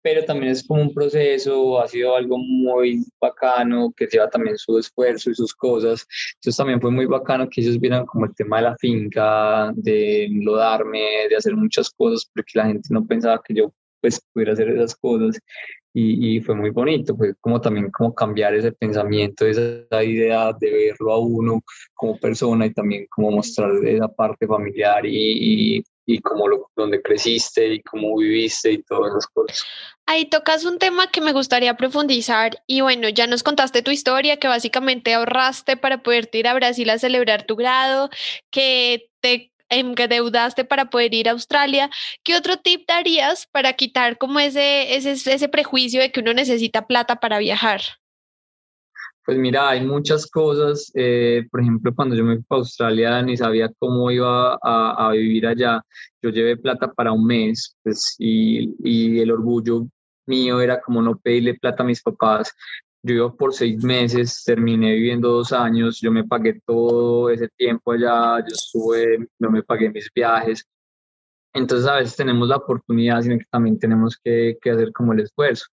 [0.07, 4.77] pero también es como un proceso, ha sido algo muy bacano, que lleva también su
[4.77, 6.07] esfuerzo y sus cosas.
[6.35, 10.23] Entonces también fue muy bacano que ellos vieran como el tema de la finca, de
[10.27, 14.69] enlodarme, de hacer muchas cosas, porque la gente no pensaba que yo pues pudiera hacer
[14.69, 15.37] esas cosas.
[15.93, 20.71] Y, y, fue muy bonito, fue como también como cambiar ese pensamiento, esa idea de
[20.71, 21.61] verlo a uno
[21.95, 27.01] como persona y también como mostrar esa parte familiar y, y y como lo, donde
[27.01, 29.63] creciste y cómo viviste y todas esas cosas.
[30.05, 34.37] Ahí tocas un tema que me gustaría profundizar y bueno, ya nos contaste tu historia,
[34.37, 38.09] que básicamente ahorraste para poder ir a Brasil a celebrar tu grado,
[38.49, 41.89] que te endeudaste para poder ir a Australia.
[42.23, 46.87] ¿Qué otro tip darías para quitar como ese, ese, ese prejuicio de que uno necesita
[46.87, 47.81] plata para viajar?
[49.27, 50.89] Pues mira, hay muchas cosas.
[50.95, 55.11] Eh, por ejemplo, cuando yo me fui a Australia ni sabía cómo iba a, a,
[55.11, 55.83] vivir allá.
[56.21, 59.85] Yo llevé plata para un mes pues, y, y el orgullo
[60.27, 62.53] mío era como no pedirle plata a mis papás.
[63.03, 67.91] Yo iba por seis meses, terminé viviendo dos años, yo me pagué todo ese tiempo
[67.91, 70.65] allá, yo estuve, yo me pagué mis viajes.
[71.53, 75.21] Entonces a veces tenemos la oportunidad, sino que también tenemos que, que hacer como el
[75.21, 75.65] esfuerzo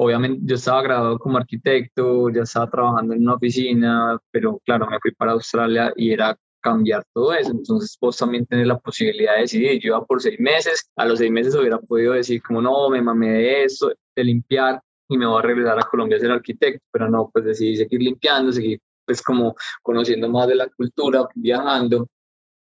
[0.00, 4.98] obviamente yo estaba graduado como arquitecto, ya estaba trabajando en una oficina, pero claro, me
[4.98, 7.50] fui para Australia y era cambiar todo eso.
[7.50, 9.78] Entonces vos también tenés la posibilidad de decidir.
[9.80, 13.02] Yo iba por seis meses, a los seis meses hubiera podido decir como no, me
[13.02, 16.82] mamé de eso, de limpiar y me voy a regresar a Colombia a ser arquitecto,
[16.90, 22.06] pero no, pues decidí seguir limpiando, seguir pues como conociendo más de la cultura, viajando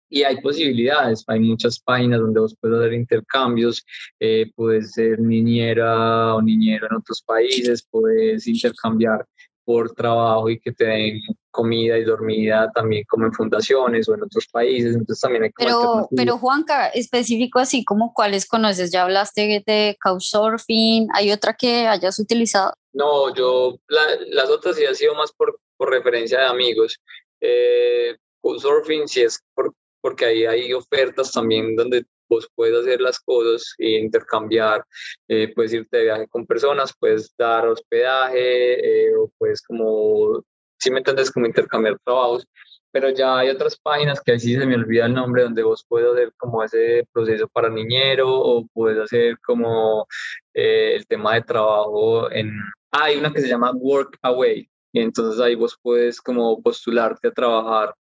[0.09, 3.85] y hay posibilidades, hay muchas páginas donde vos puedes hacer intercambios,
[4.21, 9.27] eh, puedes ser niñera o niñero en otros países, puedes intercambiar
[9.65, 14.25] por trabajo y que te den comida y dormida también como en fundaciones o en
[14.25, 19.63] otros países, entonces también hay Pero, pero Juanca, específico así como cuáles conoces, ya hablaste
[19.67, 22.75] de Couchsurfing, ¿hay otra que hayas utilizado?
[22.93, 27.01] No, yo las otras sí han sido más por, por referencia de amigos.
[27.41, 29.73] Eh, Couchsurfing sí es por,
[30.05, 34.85] porque ahí hay ofertas también donde vos puedes hacer las cosas e intercambiar,
[35.29, 40.45] eh, puedes irte de viaje con personas, puedes dar hospedaje eh, o puedes como,
[40.79, 42.47] si me entiendes, como intercambiar trabajos,
[42.93, 46.13] pero ya hay otras páginas que así se me olvida el nombre donde vos puedes
[46.13, 50.07] hacer como ese proceso para niñero o puedes hacer como
[50.53, 52.51] eh, el tema de trabajo en...
[52.93, 57.29] Ah, hay una que se llama Work Away y entonces ahí vos puedes como postularte
[57.29, 57.95] a trabajar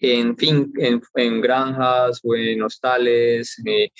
[0.00, 3.90] en fin, en, en granjas o en hostales, eh,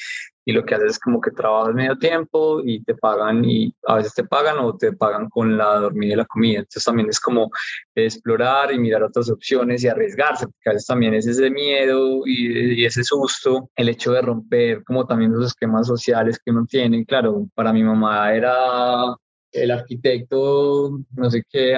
[0.49, 3.96] y lo que haces es como que trabajas medio tiempo y te pagan y a
[3.96, 6.61] veces te pagan o te pagan con la dormida y la comida.
[6.61, 7.51] Entonces también es como
[7.94, 12.82] explorar y mirar otras opciones y arriesgarse, porque a veces también es ese miedo y,
[12.82, 17.05] ese susto, el hecho de romper como también los esquemas sociales que uno tiene.
[17.05, 19.14] Claro, para mi mamá era
[19.53, 21.76] el arquitecto, no sé qué,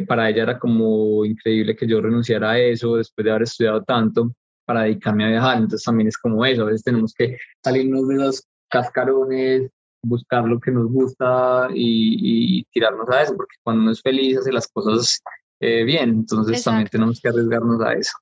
[0.00, 4.32] para ella era como increíble que yo renunciara a eso después de haber estudiado tanto
[4.64, 5.56] para dedicarme a viajar.
[5.58, 9.70] Entonces también es como eso, a veces tenemos que salirnos de los cascarones,
[10.02, 14.52] buscar lo que nos gusta y, tirarnos a eso, porque cuando uno es feliz hace
[14.52, 15.20] las cosas
[15.60, 18.12] eh, bien, entonces también tenemos que arriesgarnos a eso.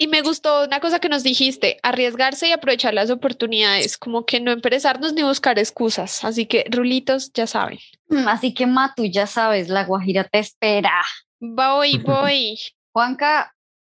[0.00, 4.38] Y me gustó una cosa que nos dijiste, arriesgarse y aprovechar las oportunidades, como que
[4.38, 6.24] no empresarnos ni buscar excusas.
[6.24, 7.80] Así que, Rulitos, ya saben.
[8.08, 11.02] Mm, así que, Matu, ya sabes, la Guajira te espera.
[11.40, 12.58] Voy, voy.
[12.92, 13.54] Juanca,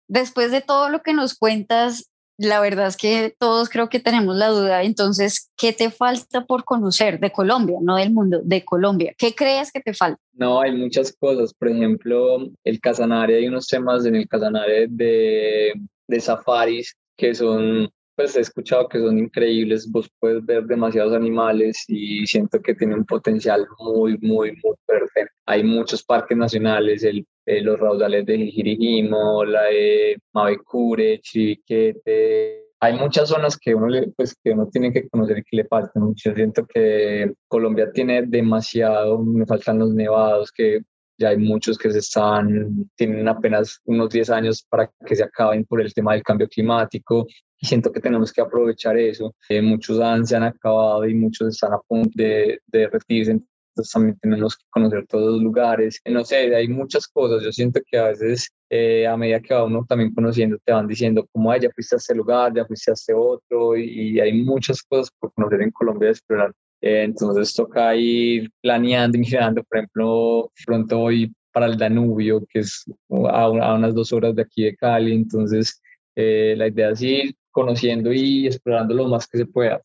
[0.08, 2.10] después de todo lo que nos cuentas,
[2.42, 4.82] la verdad es que todos creo que tenemos la duda.
[4.82, 9.14] Entonces, ¿qué te falta por conocer de Colombia, no del mundo, de Colombia?
[9.16, 10.20] ¿Qué crees que te falta?
[10.32, 11.54] No, hay muchas cosas.
[11.54, 15.72] Por ejemplo, el Casanare, hay unos temas en el Casanare de,
[16.08, 21.84] de safaris que son pues he escuchado que son increíbles, vos puedes ver demasiados animales
[21.88, 25.28] y siento que tiene un potencial muy, muy, muy fuerte.
[25.46, 32.98] Hay muchos parques nacionales, el, eh, los raudales de Jirijimo, la de Mavecure, Chiriquete, hay
[32.98, 33.86] muchas zonas que uno,
[34.16, 36.14] pues, que uno tiene que conocer y que le faltan.
[36.16, 40.80] Yo siento que Colombia tiene demasiado, me faltan los nevados, que
[41.16, 45.64] ya hay muchos que se están, tienen apenas unos 10 años para que se acaben
[45.64, 47.24] por el tema del cambio climático
[47.62, 49.34] y siento que tenemos que aprovechar eso.
[49.48, 53.92] Eh, muchos han, se han acabado y muchos están a punto de, de retirarse, entonces
[53.92, 56.00] también tenemos que conocer todos los lugares.
[56.04, 57.44] No sé, hay muchas cosas.
[57.44, 60.88] Yo siento que a veces eh, a medida que va uno también conociendo, te van
[60.88, 64.82] diciendo como, ya fuiste a este lugar, ya fuiste a este otro, y, hay muchas
[64.82, 66.52] cosas por conocer en Colombia y explorar.
[66.80, 72.60] Eh, entonces toca ir planeando y mirando, por ejemplo, pronto voy para el Danubio, que
[72.60, 72.84] es
[73.30, 75.80] a, a unas dos horas de aquí de Cali, entonces
[76.16, 79.80] la idea es ir conociendo y explorando lo más que se pueda.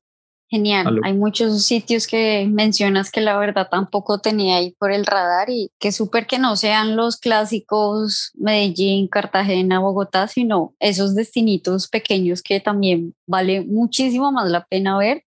[0.49, 5.49] Genial, hay muchos sitios que mencionas que la verdad tampoco tenía ahí por el radar
[5.49, 12.41] y que súper que no sean los clásicos Medellín, Cartagena, Bogotá, sino esos destinitos pequeños
[12.41, 15.25] que también vale muchísimo más la pena ver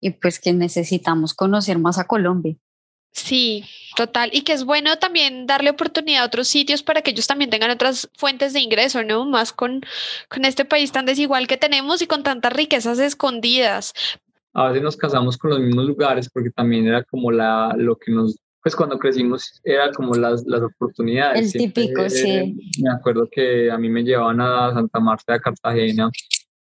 [0.00, 2.56] y pues que necesitamos conocer más a Colombia.
[3.14, 4.30] Sí, total.
[4.32, 7.70] Y que es bueno también darle oportunidad a otros sitios para que ellos también tengan
[7.70, 9.24] otras fuentes de ingreso, ¿no?
[9.24, 9.82] Más con,
[10.28, 13.94] con este país tan desigual que tenemos y con tantas riquezas escondidas.
[14.52, 18.10] A veces nos casamos con los mismos lugares porque también era como la, lo que
[18.10, 21.54] nos, pues cuando crecimos era como las, las oportunidades.
[21.54, 22.56] El típico, sí.
[22.82, 26.10] Me acuerdo que a mí me llevaban a Santa Marta, a Cartagena,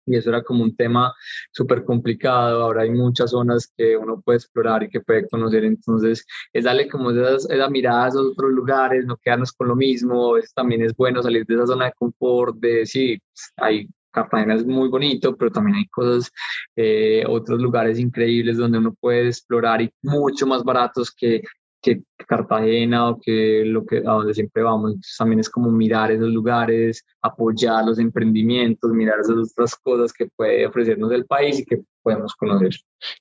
[0.05, 1.13] y eso era como un tema
[1.51, 2.63] súper complicado.
[2.63, 6.87] Ahora hay muchas zonas que uno puede explorar y que puede conocer, entonces es darle
[6.87, 10.83] como esas, esa mirada a esos otros lugares, no quedarnos con lo mismo, es, también
[10.83, 13.19] es bueno salir de esa zona de confort, de sí,
[13.57, 16.31] hay Cartagena es muy bonito, pero también hay cosas,
[16.75, 21.41] eh, otros lugares increíbles donde uno puede explorar y mucho más baratos que
[21.81, 24.91] que Cartagena o que lo que a donde siempre vamos.
[24.91, 30.27] Entonces, también es como mirar esos lugares, apoyar los emprendimientos, mirar esas otras cosas que
[30.27, 32.71] puede ofrecernos el país y que podemos conocer.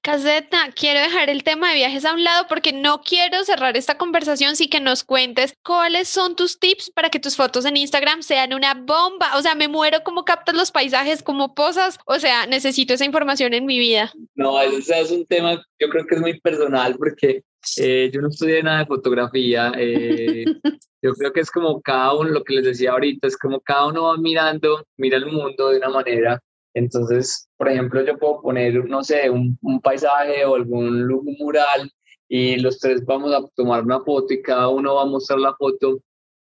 [0.02, 3.98] Caseta, quiero dejar el tema de viajes a un lado porque no quiero cerrar esta
[3.98, 8.22] conversación sin que nos cuentes cuáles son tus tips para que tus fotos en Instagram
[8.22, 9.36] sean una bomba.
[9.36, 11.98] O sea, me muero como captas los paisajes, como posas.
[12.06, 14.12] O sea, necesito esa información en mi vida.
[14.34, 17.42] No, ese es un tema, yo creo que es muy personal porque
[17.76, 19.72] eh, yo no estudié nada de fotografía.
[19.76, 20.44] Eh,
[21.02, 23.88] yo creo que es como cada uno, lo que les decía ahorita, es como cada
[23.88, 26.42] uno va mirando, mira el mundo de una manera.
[26.74, 31.08] Entonces, por ejemplo, yo puedo poner, no sé, un, un paisaje o algún
[31.38, 31.90] mural
[32.28, 35.54] y los tres vamos a tomar una foto y cada uno va a mostrar la
[35.56, 36.00] foto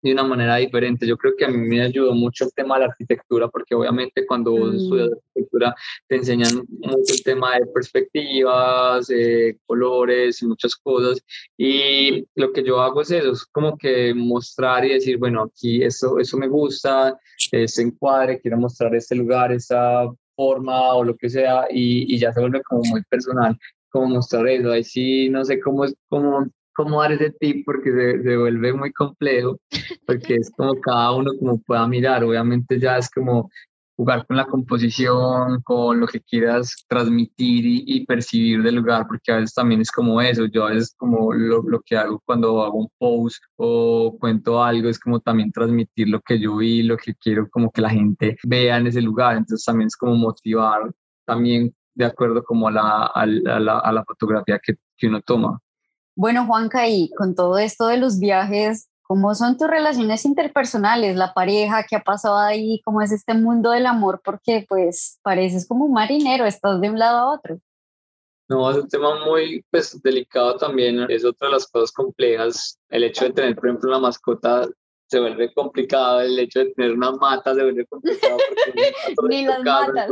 [0.08, 1.06] de una manera diferente.
[1.06, 4.26] Yo creo que a mí me ayudó mucho el tema de la arquitectura, porque obviamente
[4.26, 5.14] cuando vos estudias mm.
[5.14, 5.74] arquitectura
[6.08, 11.20] te enseñan mucho el tema de perspectivas, eh, colores y muchas cosas.
[11.56, 15.82] Y lo que yo hago es eso, es como que mostrar y decir, bueno, aquí
[15.82, 17.18] eso, eso me gusta,
[17.50, 22.32] este encuadre, quiero mostrar este lugar, esta forma o lo que sea, y, y ya
[22.32, 23.56] se vuelve como muy personal
[23.94, 24.72] como mostrar eso.
[24.72, 29.58] Ahí sí, no sé cómo, cómo cómo dar ese tip porque se, vuelve muy complejo,
[30.06, 33.50] porque es como cada uno como pueda mirar, obviamente ya es como
[33.96, 39.36] jugar con la composición, con lo que quieras transmitir y, percibir del lugar, porque a
[39.36, 42.78] veces también es como eso, yo a veces como lo, lo, que hago cuando hago
[42.78, 47.14] un post o cuento algo, es como también transmitir lo que yo vi, lo que
[47.14, 50.90] quiero como que la gente vea en ese lugar, entonces también es como motivar
[51.24, 55.60] también de acuerdo como a la, a la, a la fotografía que, que uno toma.
[56.16, 61.34] Bueno, Juanca, y con todo esto de los viajes, ¿Cómo son tus relaciones interpersonales, la
[61.34, 64.22] pareja, qué ha pasado ahí, cómo es este mundo del amor?
[64.24, 67.60] Porque pues pareces como un marinero, estás de un lado a otro.
[68.48, 72.78] No, es un tema muy pues, delicado también, es otra de las cosas complejas.
[72.88, 74.66] El hecho de tener, por ejemplo, una mascota
[75.06, 78.38] se vuelve complicado, el hecho de tener una mata se vuelve complicado.
[79.28, 80.10] Ni las matas.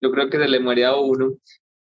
[0.00, 1.34] yo creo que se le muere a uno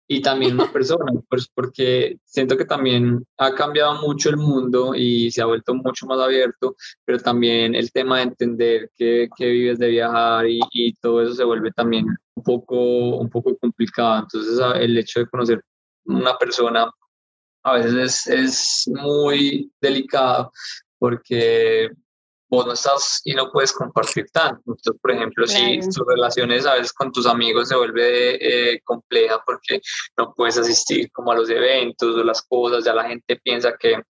[0.08, 5.30] y también una persona, pues porque siento que también ha cambiado mucho el mundo y
[5.30, 9.78] se ha vuelto mucho más abierto, pero también el tema de entender que, que vives
[9.78, 14.22] de viajar y, y, todo eso se vuelve también un poco, un poco complicado.
[14.22, 15.62] Entonces el hecho de conocer
[16.04, 16.90] una persona
[17.64, 20.52] a veces es, es muy delicado
[20.98, 21.90] porque
[22.52, 24.60] vos no estás y no puedes compartir tanto.
[24.66, 29.42] Entonces, por ejemplo, si tus relaciones a veces con tus amigos se vuelve eh, compleja
[29.46, 29.80] porque
[30.18, 34.02] no puedes asistir como a los eventos o las cosas, ya la gente piensa que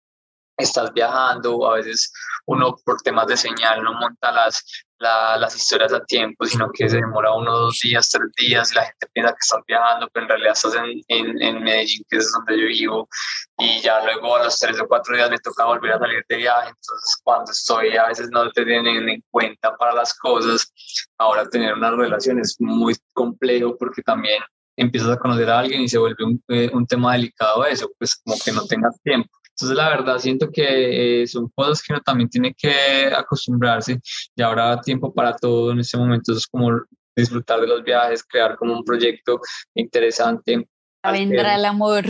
[0.56, 2.10] estás viajando, a veces
[2.46, 4.64] uno por temas de señal no monta las,
[5.00, 8.84] las historias a tiempo, sino que se demora uno, dos días, tres días y la
[8.84, 12.30] gente piensa que estás viajando, pero en realidad estás en, en, en, Medellín, que es
[12.32, 13.08] donde yo vivo,
[13.58, 16.36] y ya luego a los tres o cuatro días me toca volver a salir de
[16.36, 20.70] viaje, entonces cuando estoy a veces no te tienen en cuenta para las cosas,
[21.18, 24.42] ahora tener una relación es muy complejo porque también
[24.76, 28.16] empiezas a conocer a alguien y se vuelve un, eh, un tema delicado eso, pues
[28.16, 29.30] como que no tengas tiempo.
[29.60, 34.00] Entonces, la verdad, siento que eh, son cosas que uno también tiene que acostumbrarse
[34.34, 36.32] y habrá tiempo para todo en este momento.
[36.32, 36.80] Es como
[37.14, 39.38] disfrutar de los viajes, crear como un proyecto
[39.74, 40.66] interesante.
[41.02, 42.06] Vendrá el amor.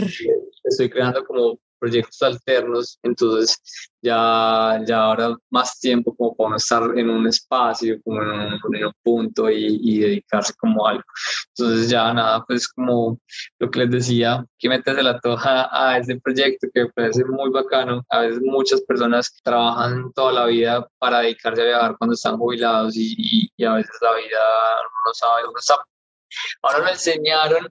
[0.63, 3.59] Estoy creando como proyectos alternos, entonces
[4.03, 9.49] ya, ya ahora más tiempo como para estar en un espacio, como en un, punto
[9.49, 11.03] y, y, dedicarse como a algo.
[11.49, 13.19] Entonces ya nada, pues como
[13.59, 17.49] lo que les decía, que metes la toja a ese proyecto que me parece muy
[17.49, 18.03] bacano.
[18.09, 22.95] A veces muchas personas trabajan toda la vida para dedicarse a viajar cuando están jubilados
[22.95, 24.39] y, y, a veces la vida
[25.05, 25.75] no sabe dónde está.
[26.61, 27.67] Ahora lo enseñaron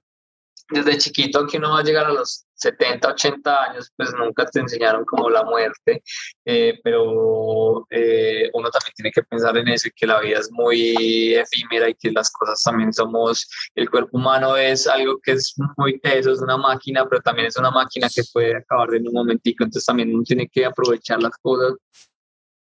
[0.71, 4.61] desde chiquito que uno va a llegar a los 70, 80 años, pues nunca te
[4.61, 6.03] enseñaron como la muerte,
[6.45, 10.51] eh, pero eh, uno también tiene que pensar en eso y que la vida es
[10.53, 15.55] muy efímera y que las cosas también somos, el cuerpo humano es algo que es
[15.77, 19.15] muy teso, es una máquina, pero también es una máquina que puede acabar en un
[19.15, 21.75] momentico, entonces también uno tiene que aprovechar las cosas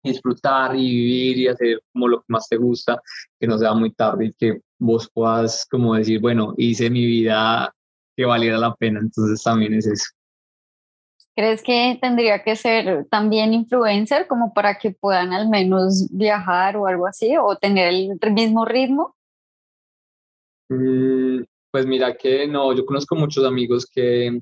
[0.00, 3.02] disfrutar y vivir y hacer como lo que más te gusta,
[3.38, 7.74] que no sea muy tarde y que vos puedas como decir, bueno, hice mi vida
[8.18, 8.98] que valiera la pena.
[8.98, 10.06] Entonces también es eso.
[11.36, 16.88] ¿Crees que tendría que ser también influencer como para que puedan al menos viajar o
[16.88, 19.14] algo así o tener el mismo ritmo?
[20.68, 24.40] Mm, pues mira que no, yo conozco muchos amigos que,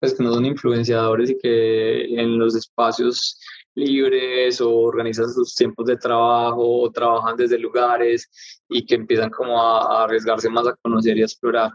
[0.00, 3.38] pues, que no son influenciadores y que en los espacios
[3.74, 8.30] libres o organizan sus tiempos de trabajo o trabajan desde lugares
[8.70, 11.70] y que empiezan como a arriesgarse más a conocer y a explorar.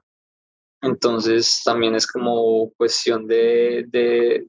[0.81, 4.47] Entonces también es como cuestión de, de,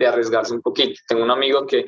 [0.00, 1.00] de arriesgarse un poquito.
[1.06, 1.86] Tengo un amigo que,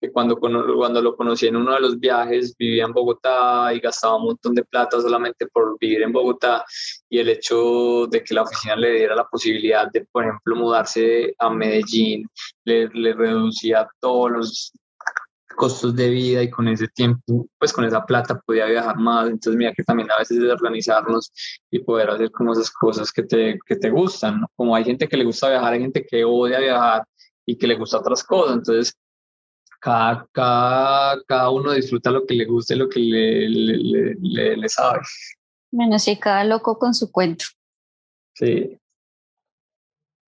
[0.00, 4.16] que, cuando, cuando lo conocí en uno de los viajes vivía en Bogotá y gastaba
[4.16, 6.64] un montón de plata solamente por vivir en Bogotá
[7.08, 11.34] y el hecho de que la oficina le diera la posibilidad de, por ejemplo, mudarse
[11.38, 12.28] a Medellín,
[12.64, 14.72] le, le reducía todos los
[15.54, 19.26] costos de vida y con ese tiempo, pues con esa plata podía viajar más.
[19.26, 21.32] Entonces, mira que también a veces es organizarnos
[21.70, 24.44] y poder hacer como esas cosas que te, que te gustan.
[24.56, 27.04] Como hay gente que le gusta viajar, hay gente que odia viajar
[27.46, 28.56] y que le gusta otras cosas.
[28.56, 28.94] Entonces,
[29.80, 34.68] cada, cada, cada uno disfruta lo que le guste, lo que le, le, le, le
[34.68, 35.00] sabe.
[35.72, 37.46] Bueno, sí, cada loco con su cuento.
[38.34, 38.78] Sí.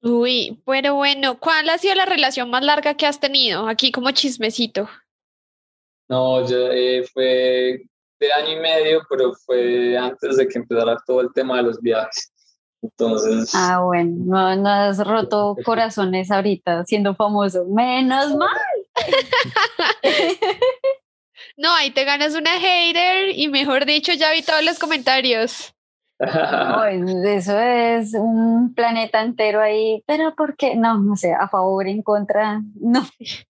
[0.01, 3.69] Uy, pero bueno, ¿cuál ha sido la relación más larga que has tenido?
[3.69, 4.89] Aquí como chismecito.
[6.09, 7.83] No, ya eh, fue
[8.21, 11.81] de año y medio, pero fue antes de que empezara todo el tema de los
[11.81, 12.33] viajes.
[12.83, 13.53] Entonces.
[13.55, 17.65] Ah, bueno, no, no has roto corazones ahorita siendo famoso.
[17.67, 18.51] Menos mal.
[21.57, 25.75] no, ahí te ganas una hater y mejor dicho, ya vi todos los comentarios.
[26.21, 30.75] No, eso es un planeta entero ahí, pero ¿por qué?
[30.75, 33.07] No, no sé, a favor, en contra, no,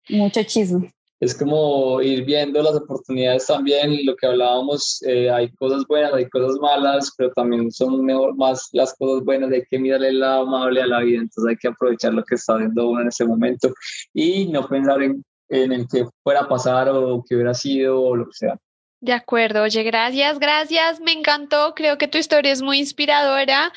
[0.09, 0.92] mucho chisme.
[1.22, 6.28] Es como ir viendo las oportunidades también, lo que hablábamos, eh, hay cosas buenas, hay
[6.28, 10.42] cosas malas, pero también son mejor más las cosas buenas, hay que mirarle el lado
[10.42, 13.24] amable a la vida, entonces hay que aprovechar lo que está viendo uno en ese
[13.24, 13.72] momento
[14.12, 18.16] y no pensar en, en el que fuera a pasar o que hubiera sido o
[18.16, 18.58] lo que sea.
[19.02, 23.72] De acuerdo, oye, gracias, gracias, me encantó, creo que tu historia es muy inspiradora,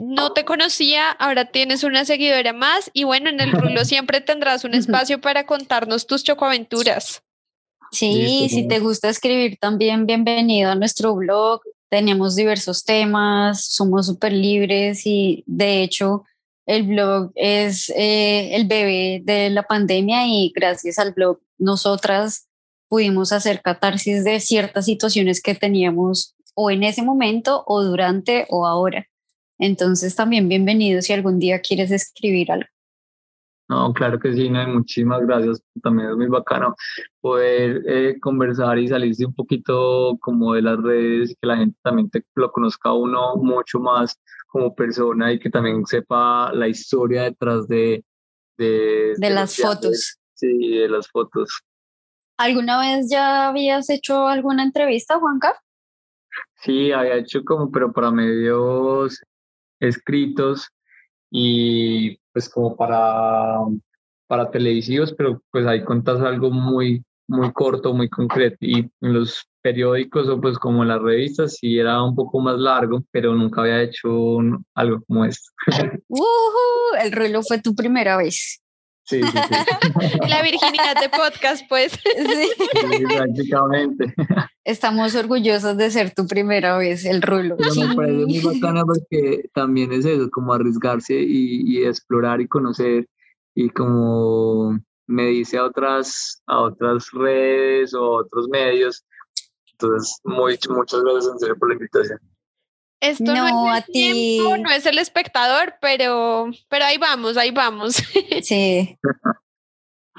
[0.00, 4.64] no te conocía, ahora tienes una seguidora más y bueno, en el rulo siempre tendrás
[4.64, 7.22] un espacio para contarnos tus chocoaventuras.
[7.90, 14.32] Sí, si te gusta escribir también, bienvenido a nuestro blog, tenemos diversos temas, somos súper
[14.32, 16.24] libres y de hecho
[16.66, 22.46] el blog es eh, el bebé de la pandemia y gracias al blog nosotras
[22.88, 28.66] pudimos hacer catarsis de ciertas situaciones que teníamos o en ese momento o durante o
[28.66, 29.06] ahora.
[29.58, 32.68] Entonces también bienvenido si algún día quieres escribir algo.
[33.68, 35.60] No, claro que sí, no, muchísimas gracias.
[35.82, 36.74] También es muy bacano
[37.20, 42.08] poder eh, conversar y salirse un poquito como de las redes, que la gente también
[42.08, 47.24] te, lo conozca a uno mucho más como persona y que también sepa la historia
[47.24, 48.02] detrás de...
[48.56, 50.18] De, de las fotos.
[50.34, 51.50] Sí, de las fotos.
[52.38, 55.60] ¿Alguna vez ya habías hecho alguna entrevista, Juanca?
[56.62, 59.20] Sí, había hecho como, pero para medios
[59.80, 60.68] escritos
[61.30, 63.58] y pues como para,
[64.26, 68.58] para televisivos, pero pues ahí contas algo muy, muy corto, muy concreto.
[68.60, 72.58] Y en los periódicos o pues como en las revistas sí era un poco más
[72.58, 74.38] largo, pero nunca había hecho
[74.74, 75.50] algo como esto.
[77.02, 78.62] el rulo fue tu primera vez.
[79.08, 79.38] Sí, sí,
[80.28, 81.92] La virginidad de podcast, pues.
[82.02, 84.14] Sí, prácticamente.
[84.64, 87.56] Estamos orgullosos de ser tu primera vez, el rulo.
[87.56, 93.08] Pero me parece muy bacana porque también es eso, como arriesgarse y, explorar y conocer
[93.54, 99.06] y como me dice a otras, a otras redes o otros medios.
[99.72, 102.18] Entonces, muy, muchas gracias en serio por la invitación.
[103.00, 107.96] Esto no, es el tiempo, no es el espectador, pero, pero ahí vamos, ahí vamos.
[108.42, 108.98] Sí.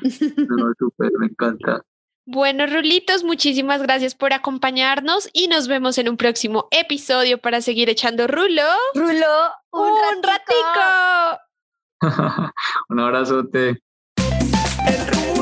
[0.02, 0.74] no,
[1.20, 1.84] me encanta.
[2.32, 7.90] Bueno, Rulitos, muchísimas gracias por acompañarnos y nos vemos en un próximo episodio para seguir
[7.90, 8.62] echando rulo.
[8.94, 11.42] Rulo, un, ratico.
[12.90, 13.82] un abrazote.
[14.88, 15.39] El